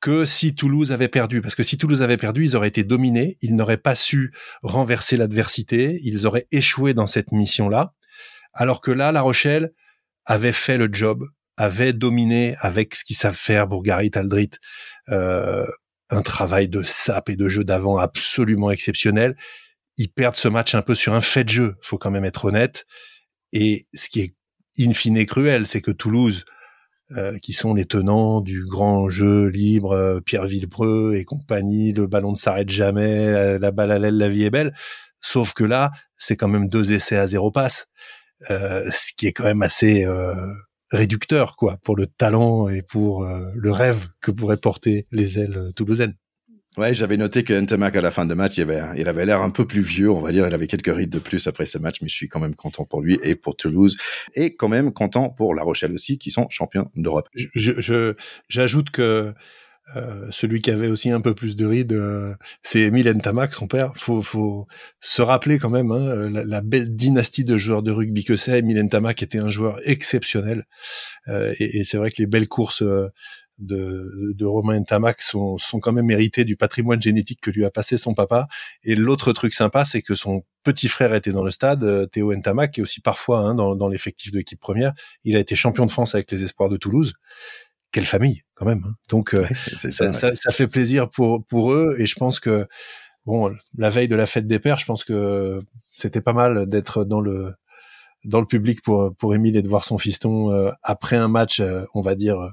que 0.00 0.24
si 0.24 0.56
Toulouse 0.56 0.90
avait 0.90 1.06
perdu. 1.06 1.40
Parce 1.40 1.54
que 1.54 1.62
si 1.62 1.78
Toulouse 1.78 2.02
avait 2.02 2.16
perdu, 2.16 2.44
ils 2.44 2.56
auraient 2.56 2.66
été 2.66 2.82
dominés, 2.82 3.38
ils 3.42 3.54
n'auraient 3.54 3.76
pas 3.76 3.94
su 3.94 4.32
renverser 4.62 5.16
l'adversité, 5.16 6.00
ils 6.02 6.26
auraient 6.26 6.48
échoué 6.50 6.94
dans 6.94 7.06
cette 7.06 7.30
mission-là. 7.30 7.94
Alors 8.52 8.80
que 8.80 8.90
là, 8.90 9.12
La 9.12 9.20
Rochelle, 9.20 9.72
avait 10.26 10.52
fait 10.52 10.76
le 10.76 10.88
job, 10.90 11.24
avait 11.56 11.92
dominé 11.92 12.56
avec 12.60 12.94
ce 12.94 13.04
qu'ils 13.04 13.16
savent 13.16 13.36
faire, 13.36 13.66
Bourgarit, 13.66 14.10
Aldrit, 14.14 14.50
euh, 15.10 15.66
un 16.10 16.22
travail 16.22 16.68
de 16.68 16.82
sap 16.82 17.28
et 17.28 17.36
de 17.36 17.48
jeu 17.48 17.64
d'avant 17.64 17.98
absolument 17.98 18.70
exceptionnel. 18.70 19.36
Ils 19.96 20.10
perdent 20.10 20.36
ce 20.36 20.48
match 20.48 20.74
un 20.74 20.82
peu 20.82 20.94
sur 20.94 21.14
un 21.14 21.20
fait 21.20 21.44
de 21.44 21.50
jeu, 21.50 21.76
faut 21.82 21.98
quand 21.98 22.10
même 22.10 22.24
être 22.24 22.46
honnête. 22.46 22.84
Et 23.52 23.86
ce 23.94 24.08
qui 24.08 24.20
est 24.20 24.34
in 24.78 24.92
fine 24.92 25.24
cruel, 25.26 25.66
c'est 25.66 25.80
que 25.80 25.92
Toulouse, 25.92 26.44
euh, 27.12 27.38
qui 27.38 27.52
sont 27.52 27.74
les 27.74 27.84
tenants 27.84 28.40
du 28.40 28.64
grand 28.64 29.08
jeu 29.08 29.46
libre, 29.46 29.92
euh, 29.92 30.20
Pierre 30.20 30.46
Villepreux 30.46 31.14
et 31.14 31.24
compagnie, 31.24 31.92
le 31.92 32.06
ballon 32.06 32.32
ne 32.32 32.36
s'arrête 32.36 32.70
jamais, 32.70 33.30
la, 33.30 33.58
la 33.58 33.70
balle 33.70 33.92
à 33.92 33.98
l'aile, 33.98 34.18
la 34.18 34.28
vie 34.28 34.44
est 34.44 34.50
belle. 34.50 34.74
Sauf 35.20 35.52
que 35.52 35.64
là, 35.64 35.90
c'est 36.16 36.36
quand 36.36 36.48
même 36.48 36.68
deux 36.68 36.92
essais 36.92 37.16
à 37.16 37.26
zéro 37.26 37.50
passe. 37.50 37.86
Euh, 38.50 38.90
ce 38.90 39.12
qui 39.16 39.26
est 39.26 39.32
quand 39.32 39.44
même 39.44 39.62
assez 39.62 40.04
euh, 40.04 40.34
réducteur, 40.90 41.56
quoi, 41.56 41.78
pour 41.82 41.96
le 41.96 42.06
talent 42.06 42.68
et 42.68 42.82
pour 42.82 43.26
le 43.26 43.72
rêve 43.72 44.08
que 44.20 44.30
pourraient 44.30 44.56
porter 44.56 45.06
les 45.10 45.38
ailes 45.38 45.72
toulousaines. 45.74 46.14
Ouais, 46.76 46.92
j'avais 46.92 47.16
noté 47.16 47.44
que 47.44 47.52
Ntamak 47.52 47.94
à 47.94 48.00
la 48.00 48.10
fin 48.10 48.26
de 48.26 48.34
match, 48.34 48.58
il 48.58 48.62
avait, 48.62 48.82
il 49.00 49.06
avait 49.06 49.24
l'air 49.24 49.40
un 49.42 49.50
peu 49.50 49.64
plus 49.64 49.80
vieux, 49.80 50.10
on 50.10 50.20
va 50.20 50.32
dire. 50.32 50.44
Il 50.48 50.54
avait 50.54 50.66
quelques 50.66 50.94
rides 50.94 51.10
de 51.10 51.20
plus 51.20 51.46
après 51.46 51.66
ce 51.66 51.78
match, 51.78 52.02
mais 52.02 52.08
je 52.08 52.14
suis 52.14 52.28
quand 52.28 52.40
même 52.40 52.56
content 52.56 52.84
pour 52.84 53.00
lui 53.00 53.16
et 53.22 53.36
pour 53.36 53.54
Toulouse 53.54 53.96
et 54.34 54.56
quand 54.56 54.66
même 54.68 54.92
content 54.92 55.30
pour 55.30 55.54
La 55.54 55.62
Rochelle 55.62 55.92
aussi, 55.92 56.18
qui 56.18 56.32
sont 56.32 56.48
champions 56.50 56.90
d'Europe. 56.96 57.28
Je, 57.34 58.14
j'ajoute 58.48 58.90
que 58.90 59.32
euh, 59.96 60.26
celui 60.30 60.62
qui 60.62 60.70
avait 60.70 60.88
aussi 60.88 61.10
un 61.10 61.20
peu 61.20 61.34
plus 61.34 61.56
de 61.56 61.66
rides, 61.66 61.92
euh, 61.92 62.34
c'est 62.62 62.80
Emile 62.80 63.08
Ntamak, 63.10 63.52
son 63.52 63.66
père. 63.66 63.92
Faut, 63.96 64.22
faut 64.22 64.66
se 65.00 65.22
rappeler 65.22 65.58
quand 65.58 65.70
même 65.70 65.92
hein, 65.92 66.30
la, 66.30 66.60
belle 66.62 66.96
dynastie 66.96 67.44
de 67.44 67.58
joueurs 67.58 67.82
de 67.82 67.92
rugby 67.92 68.24
que 68.24 68.36
c'est. 68.36 68.58
Emile 68.58 68.82
Ntamak 68.82 69.22
était 69.22 69.38
un 69.38 69.50
joueur 69.50 69.78
exceptionnel, 69.84 70.64
euh, 71.28 71.54
et, 71.58 71.78
et 71.78 71.84
c'est 71.84 71.98
vrai 71.98 72.10
que 72.10 72.16
les 72.18 72.26
belles 72.26 72.48
courses 72.48 72.82
euh, 72.82 73.08
de, 73.58 74.32
de 74.34 74.44
Romain 74.44 74.82
Tamac 74.82 75.22
sont, 75.22 75.58
sont 75.58 75.78
quand 75.78 75.92
même 75.92 76.10
hérités 76.10 76.44
du 76.44 76.56
patrimoine 76.56 77.00
génétique 77.00 77.40
que 77.40 77.50
lui 77.50 77.64
a 77.64 77.70
passé 77.70 77.96
son 77.96 78.14
papa. 78.14 78.48
Et 78.82 78.96
l'autre 78.96 79.32
truc 79.32 79.54
sympa, 79.54 79.84
c'est 79.84 80.02
que 80.02 80.14
son 80.14 80.44
petit 80.64 80.88
frère 80.88 81.14
était 81.14 81.32
dans 81.32 81.44
le 81.44 81.50
stade, 81.50 81.84
euh, 81.84 82.06
Théo 82.06 82.34
Ntamak, 82.34 82.72
qui 82.72 82.82
aussi 82.82 83.00
parfois 83.00 83.40
hein, 83.40 83.54
dans, 83.54 83.76
dans 83.76 83.88
l'effectif 83.88 84.32
de 84.32 84.38
l'équipe 84.38 84.60
première. 84.60 84.92
Il 85.22 85.36
a 85.36 85.38
été 85.38 85.54
champion 85.54 85.86
de 85.86 85.90
France 85.90 86.14
avec 86.14 86.30
les 86.32 86.42
Espoirs 86.42 86.68
de 86.68 86.76
Toulouse. 86.76 87.14
Quelle 87.94 88.06
famille, 88.06 88.42
quand 88.56 88.66
même. 88.66 88.82
Hein. 88.84 88.94
Donc, 89.08 89.34
euh, 89.34 89.46
ça, 89.76 90.10
ça, 90.10 90.34
ça, 90.34 90.50
fait 90.50 90.66
plaisir 90.66 91.08
pour, 91.08 91.46
pour 91.46 91.72
eux. 91.72 91.94
Et 92.00 92.06
je 92.06 92.16
pense 92.16 92.40
que, 92.40 92.66
bon, 93.24 93.54
la 93.78 93.88
veille 93.88 94.08
de 94.08 94.16
la 94.16 94.26
fête 94.26 94.48
des 94.48 94.58
pères, 94.58 94.78
je 94.78 94.84
pense 94.84 95.04
que 95.04 95.60
c'était 95.96 96.20
pas 96.20 96.32
mal 96.32 96.66
d'être 96.66 97.04
dans 97.04 97.20
le 97.20 97.52
dans 98.24 98.40
le 98.40 98.46
public 98.46 98.82
pour 98.82 99.14
pour 99.16 99.32
Émile 99.32 99.56
et 99.56 99.62
de 99.62 99.68
voir 99.68 99.84
son 99.84 99.98
fiston 99.98 100.50
euh, 100.50 100.72
après 100.82 101.14
un 101.14 101.28
match, 101.28 101.62
on 101.94 102.00
va 102.00 102.16
dire 102.16 102.52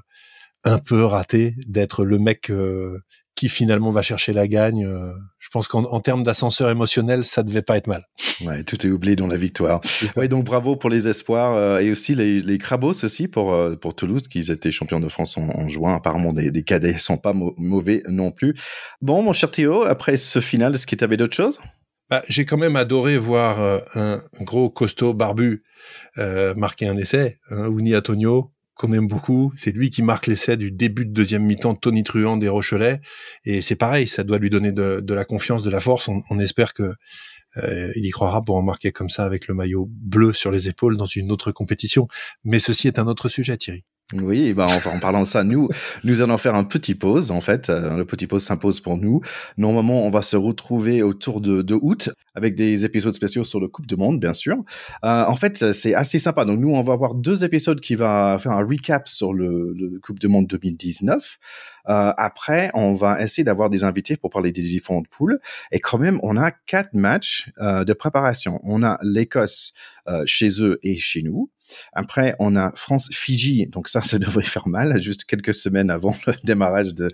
un 0.64 0.78
peu 0.78 1.02
raté 1.04 1.54
d'être 1.66 2.04
le 2.04 2.18
mec 2.18 2.50
euh, 2.50 3.00
qui 3.42 3.48
finalement 3.48 3.90
va 3.90 4.02
chercher 4.02 4.32
la 4.32 4.46
gagne. 4.46 4.86
Euh, 4.86 5.14
je 5.40 5.48
pense 5.48 5.66
qu'en 5.66 5.98
termes 5.98 6.22
d'ascenseur 6.22 6.70
émotionnel, 6.70 7.24
ça 7.24 7.42
devait 7.42 7.60
pas 7.60 7.76
être 7.76 7.88
mal. 7.88 8.04
Ouais, 8.42 8.62
tout 8.62 8.86
est 8.86 8.90
oublié 8.90 9.16
dans 9.16 9.26
la 9.26 9.36
victoire. 9.36 9.80
Ouais, 10.16 10.28
donc 10.28 10.44
bravo 10.44 10.76
pour 10.76 10.90
les 10.90 11.08
espoirs 11.08 11.56
euh, 11.56 11.80
et 11.80 11.90
aussi 11.90 12.14
les, 12.14 12.40
les 12.40 12.58
Crabos 12.58 13.04
aussi 13.04 13.26
pour 13.26 13.52
pour 13.80 13.96
Toulouse 13.96 14.28
qui 14.28 14.48
étaient 14.48 14.70
champions 14.70 15.00
de 15.00 15.08
France 15.08 15.36
en, 15.38 15.66
juin. 15.66 15.96
Apparemment 15.96 16.32
des, 16.32 16.52
des 16.52 16.62
cadets 16.62 16.98
sont 16.98 17.16
pas 17.16 17.32
mauvais 17.32 18.04
non 18.08 18.30
plus. 18.30 18.54
Bon, 19.00 19.24
mon 19.24 19.32
cher 19.32 19.50
Théo, 19.50 19.82
après 19.82 20.16
ce 20.16 20.38
final, 20.38 20.76
est-ce 20.76 20.86
que 20.86 20.94
tu 20.94 21.02
avais 21.02 21.16
d'autres 21.16 21.34
choses? 21.34 21.58
Bah, 22.10 22.22
J'ai 22.28 22.44
quand 22.44 22.58
même 22.58 22.76
adoré 22.76 23.18
voir 23.18 23.82
un 23.96 24.20
gros 24.42 24.70
costaud 24.70 25.14
barbu 25.14 25.64
marquer 26.16 26.86
un 26.86 26.96
essai, 26.96 27.40
hein, 27.50 27.68
Uni 27.76 27.96
Antonio, 27.96 28.52
qu'on 28.74 28.92
aime 28.92 29.06
beaucoup. 29.06 29.52
C'est 29.56 29.72
lui 29.72 29.90
qui 29.90 30.02
marque 30.02 30.26
l'essai 30.26 30.56
du 30.56 30.70
début 30.70 31.06
de 31.06 31.12
deuxième 31.12 31.44
mi-temps 31.44 31.74
Tony 31.74 32.02
Truant 32.04 32.36
des 32.36 32.48
Rochelais. 32.48 33.00
Et 33.44 33.60
c'est 33.60 33.76
pareil, 33.76 34.06
ça 34.08 34.24
doit 34.24 34.38
lui 34.38 34.50
donner 34.50 34.72
de, 34.72 35.14
la 35.14 35.24
confiance, 35.24 35.62
de 35.62 35.70
la 35.70 35.80
force. 35.80 36.08
On, 36.08 36.38
espère 36.38 36.74
que 36.74 36.94
euh, 37.58 37.92
il 37.96 38.06
y 38.06 38.10
croira 38.10 38.40
pour 38.40 38.56
en 38.56 38.62
marquer 38.62 38.92
comme 38.92 39.10
ça 39.10 39.24
avec 39.24 39.46
le 39.46 39.54
maillot 39.54 39.88
bleu 39.90 40.32
sur 40.32 40.50
les 40.50 40.68
épaules 40.68 40.96
dans 40.96 41.06
une 41.06 41.30
autre 41.30 41.52
compétition. 41.52 42.08
Mais 42.44 42.58
ceci 42.58 42.88
est 42.88 42.98
un 42.98 43.06
autre 43.06 43.28
sujet, 43.28 43.56
Thierry. 43.56 43.84
Oui, 44.12 44.52
ben 44.52 44.66
en, 44.66 44.98
parlant 44.98 45.22
de 45.22 45.26
ça, 45.26 45.44
nous, 45.44 45.68
nous 46.04 46.20
allons 46.20 46.38
faire 46.38 46.54
un 46.54 46.64
petit 46.64 46.94
pause. 46.94 47.30
En 47.30 47.40
fait, 47.40 47.70
euh, 47.70 47.96
le 47.96 48.04
petit 48.04 48.26
pause 48.26 48.44
s'impose 48.44 48.80
pour 48.80 48.96
nous. 48.96 49.20
Normalement, 49.56 50.04
on 50.06 50.10
va 50.10 50.22
se 50.22 50.36
retrouver 50.36 51.02
autour 51.02 51.40
de, 51.40 51.62
de 51.62 51.78
août 51.80 52.10
avec 52.34 52.54
des 52.54 52.84
épisodes 52.84 53.14
spéciaux 53.14 53.44
sur 53.44 53.60
le 53.60 53.68
Coupe 53.68 53.86
du 53.86 53.96
Monde, 53.96 54.20
bien 54.20 54.32
sûr. 54.34 54.56
Euh, 55.04 55.24
en 55.26 55.36
fait, 55.36 55.72
c'est 55.72 55.94
assez 55.94 56.18
sympa. 56.18 56.44
Donc, 56.44 56.58
nous, 56.58 56.70
on 56.70 56.82
va 56.82 56.92
avoir 56.92 57.14
deux 57.14 57.44
épisodes 57.44 57.80
qui 57.80 57.94
va 57.94 58.38
faire 58.38 58.52
un 58.52 58.64
recap 58.64 59.08
sur 59.08 59.32
le, 59.32 59.74
le 59.76 59.98
Coupe 60.00 60.18
du 60.18 60.28
Monde 60.28 60.46
2019. 60.46 61.38
Euh, 61.88 62.12
après, 62.16 62.70
on 62.74 62.94
va 62.94 63.22
essayer 63.22 63.44
d'avoir 63.44 63.70
des 63.70 63.84
invités 63.84 64.16
pour 64.16 64.30
parler 64.30 64.52
des 64.52 64.62
différentes 64.62 65.08
poules. 65.08 65.38
Et 65.70 65.78
quand 65.78 65.98
même, 65.98 66.20
on 66.22 66.36
a 66.36 66.50
quatre 66.50 66.94
matchs 66.94 67.50
euh, 67.60 67.84
de 67.84 67.92
préparation. 67.92 68.60
On 68.64 68.82
a 68.82 68.98
l'Écosse 69.02 69.74
euh, 70.08 70.22
chez 70.26 70.62
eux 70.62 70.78
et 70.82 70.96
chez 70.96 71.22
nous. 71.22 71.50
Après, 71.92 72.34
on 72.38 72.56
a 72.56 72.72
France-Fidji, 72.74 73.66
donc 73.66 73.88
ça, 73.88 74.02
ça 74.02 74.18
devrait 74.18 74.42
faire 74.42 74.68
mal, 74.68 75.00
juste 75.00 75.24
quelques 75.24 75.54
semaines 75.54 75.90
avant 75.90 76.14
le 76.26 76.34
démarrage 76.44 76.94
de, 76.94 77.08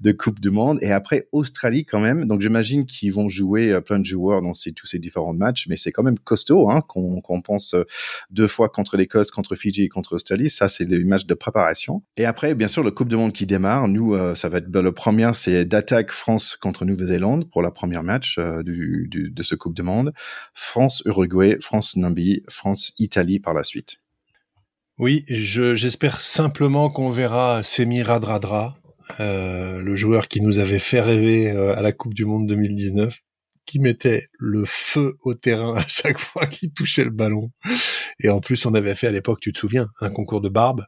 de 0.00 0.12
Coupe 0.12 0.40
du 0.40 0.50
Monde. 0.50 0.78
Et 0.82 0.92
après, 0.92 1.28
Australie 1.32 1.84
quand 1.84 2.00
même. 2.00 2.26
Donc 2.26 2.40
j'imagine 2.40 2.86
qu'ils 2.86 3.12
vont 3.12 3.28
jouer 3.28 3.72
euh, 3.72 3.80
plein 3.80 3.98
de 3.98 4.04
joueurs 4.04 4.42
dans 4.42 4.54
ces, 4.54 4.72
tous 4.72 4.86
ces 4.86 4.98
différents 4.98 5.32
matchs, 5.32 5.66
mais 5.68 5.76
c'est 5.76 5.92
quand 5.92 6.02
même 6.02 6.18
costaud 6.18 6.70
hein, 6.70 6.80
qu'on 6.86 7.42
pense 7.42 7.74
euh, 7.74 7.84
deux 8.30 8.48
fois 8.48 8.68
contre 8.68 8.96
l'Écosse, 8.96 9.30
contre 9.30 9.54
Fidji 9.54 9.84
et 9.84 9.88
contre 9.88 10.14
Australie. 10.14 10.50
Ça, 10.50 10.68
c'est 10.68 10.86
des 10.86 11.02
matchs 11.04 11.26
de 11.26 11.34
préparation. 11.34 12.02
Et 12.16 12.24
après, 12.24 12.54
bien 12.54 12.68
sûr, 12.68 12.82
le 12.82 12.90
Coupe 12.90 13.08
du 13.08 13.16
Monde 13.16 13.32
qui 13.32 13.46
démarre. 13.46 13.88
Nous, 13.88 14.14
euh, 14.14 14.34
ça 14.34 14.48
va 14.48 14.58
être 14.58 14.70
ben, 14.70 14.82
le 14.82 14.92
premier, 14.92 15.30
c'est 15.34 15.64
d'attaque 15.64 16.12
France 16.12 16.56
contre 16.56 16.84
Nouvelle-Zélande 16.84 17.50
pour 17.50 17.62
la 17.62 17.70
première 17.70 18.02
match 18.02 18.38
du, 18.64 19.08
du, 19.10 19.30
de 19.30 19.42
ce 19.42 19.54
Coupe 19.54 19.74
du 19.74 19.82
Monde. 19.82 20.12
France-Uruguay, 20.54 21.58
France-Namibie, 21.60 22.42
France-Italie 22.48 23.40
par 23.40 23.54
la 23.54 23.62
suite. 23.62 23.99
Oui, 25.00 25.24
j'espère 25.28 26.20
simplement 26.20 26.90
qu'on 26.90 27.08
verra 27.08 27.62
Semi 27.62 28.02
Radradra, 28.02 28.76
euh, 29.18 29.80
le 29.80 29.96
joueur 29.96 30.28
qui 30.28 30.42
nous 30.42 30.58
avait 30.58 30.78
fait 30.78 31.00
rêver 31.00 31.50
euh, 31.50 31.74
à 31.74 31.80
la 31.80 31.92
Coupe 31.92 32.12
du 32.12 32.26
Monde 32.26 32.46
2019, 32.46 33.18
qui 33.64 33.80
mettait 33.80 34.24
le 34.38 34.66
feu 34.66 35.16
au 35.22 35.32
terrain 35.32 35.74
à 35.78 35.88
chaque 35.88 36.18
fois 36.18 36.44
qu'il 36.44 36.74
touchait 36.74 37.04
le 37.04 37.10
ballon. 37.10 37.50
Et 38.22 38.28
en 38.28 38.40
plus, 38.40 38.66
on 38.66 38.74
avait 38.74 38.94
fait 38.94 39.06
à 39.06 39.10
l'époque, 39.10 39.40
tu 39.40 39.54
te 39.54 39.58
souviens, 39.58 39.88
un 40.02 40.10
concours 40.10 40.42
de 40.42 40.50
barbe. 40.50 40.84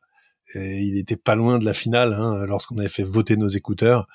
Et 0.55 0.83
il 0.83 0.99
était 0.99 1.17
pas 1.17 1.35
loin 1.35 1.59
de 1.59 1.65
la 1.65 1.73
finale 1.73 2.13
hein, 2.13 2.45
lorsqu'on 2.45 2.77
avait 2.77 2.91
fait 2.91 3.05
voter 3.05 3.39
nos 3.39 3.49
écouteurs, 3.49 4.07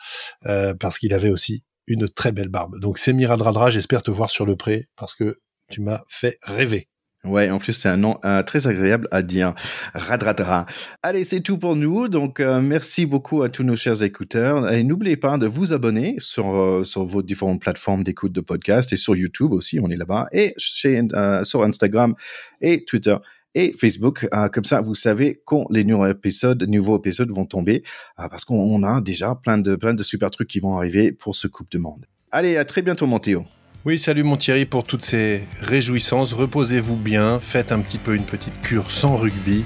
euh, 0.45 0.75
parce 0.75 0.99
qu'il 0.99 1.11
avait 1.11 1.31
aussi 1.31 1.63
une 1.87 2.07
très 2.07 2.31
belle 2.31 2.49
barbe. 2.49 2.79
Donc 2.79 2.99
Semi 2.99 3.25
Radradra, 3.25 3.71
j'espère 3.71 4.03
te 4.03 4.11
voir 4.11 4.29
sur 4.29 4.45
le 4.45 4.57
pré, 4.57 4.89
parce 4.95 5.15
que 5.15 5.39
tu 5.71 5.81
m'as 5.81 6.03
fait 6.07 6.37
rêver. 6.43 6.87
Ouais, 7.27 7.49
en 7.49 7.59
plus 7.59 7.73
c'est 7.73 7.89
un 7.89 7.97
nom 7.97 8.19
euh, 8.23 8.41
très 8.41 8.67
agréable 8.67 9.07
à 9.11 9.21
dire. 9.21 9.53
Radradra. 9.93 10.65
Allez, 11.03 11.23
c'est 11.23 11.41
tout 11.41 11.57
pour 11.57 11.75
nous. 11.75 12.07
Donc 12.07 12.39
euh, 12.39 12.61
merci 12.61 13.05
beaucoup 13.05 13.43
à 13.43 13.49
tous 13.49 13.63
nos 13.63 13.75
chers 13.75 14.01
écouteurs 14.01 14.71
et 14.71 14.83
n'oubliez 14.83 15.17
pas 15.17 15.37
de 15.37 15.45
vous 15.45 15.73
abonner 15.73 16.15
sur 16.19 16.55
euh, 16.55 16.83
sur 16.83 17.03
vos 17.03 17.21
différentes 17.21 17.59
plateformes 17.59 18.03
d'écoute 18.03 18.31
de 18.31 18.41
podcast 18.41 18.93
et 18.93 18.95
sur 18.95 19.15
YouTube 19.15 19.51
aussi, 19.51 19.79
on 19.79 19.89
est 19.89 19.97
là-bas 19.97 20.27
et 20.31 20.53
sur 20.57 21.63
Instagram 21.63 22.15
et 22.61 22.85
Twitter 22.85 23.17
et 23.55 23.73
Facebook. 23.77 24.27
comme 24.53 24.63
ça, 24.63 24.81
vous 24.81 24.95
savez 24.95 25.41
quand 25.45 25.65
les 25.69 25.83
nouveaux 25.83 26.07
épisodes, 26.07 26.63
nouveaux 26.63 26.97
épisodes 26.97 27.31
vont 27.31 27.45
tomber 27.45 27.83
parce 28.15 28.45
qu'on 28.45 28.83
a 28.83 29.01
déjà 29.01 29.35
plein 29.35 29.57
de 29.57 29.75
plein 29.75 29.93
de 29.93 30.03
super 30.03 30.31
trucs 30.31 30.47
qui 30.47 30.59
vont 30.59 30.77
arriver 30.77 31.11
pour 31.11 31.35
ce 31.35 31.47
Coupe 31.47 31.71
de 31.71 31.77
Monde. 31.77 32.05
Allez, 32.31 32.57
à 32.57 32.65
très 32.65 32.81
bientôt, 32.81 33.07
mon 33.07 33.19
Théo. 33.19 33.45
Oui, 33.85 33.99
salut 33.99 34.23
mon 34.23 34.37
Thierry 34.37 34.65
pour 34.65 34.83
toutes 34.83 35.03
ces 35.03 35.43
réjouissances. 35.61 36.33
Reposez-vous 36.33 36.97
bien, 36.97 37.39
faites 37.39 37.71
un 37.71 37.79
petit 37.79 37.97
peu 37.97 38.15
une 38.15 38.25
petite 38.25 38.59
cure 38.61 38.91
sans 38.91 39.15
rugby 39.15 39.63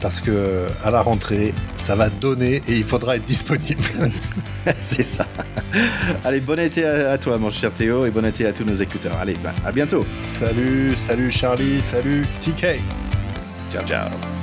parce 0.00 0.20
que 0.20 0.66
à 0.82 0.90
la 0.90 1.02
rentrée, 1.02 1.54
ça 1.76 1.94
va 1.94 2.08
donner 2.08 2.62
et 2.66 2.76
il 2.76 2.84
faudra 2.84 3.16
être 3.16 3.24
disponible. 3.24 3.82
C'est 4.78 5.02
ça. 5.02 5.26
Allez, 6.24 6.40
bon 6.40 6.58
été 6.58 6.84
à, 6.84 7.18
toi, 7.18 7.38
mon 7.38 7.50
cher 7.50 7.72
Théo, 7.72 8.06
et 8.06 8.10
bon 8.10 8.24
été 8.24 8.46
à 8.46 8.52
tous 8.52 8.64
nos 8.64 8.74
écouteurs. 8.74 9.16
Allez, 9.18 9.36
bah, 9.42 9.54
à 9.64 9.72
bientôt. 9.72 10.04
Salut, 10.22 10.96
salut 10.96 11.30
Charlie, 11.30 11.82
salut 11.82 12.24
TK. 12.40 12.80
Ciao, 13.70 13.86
ciao. 13.86 14.39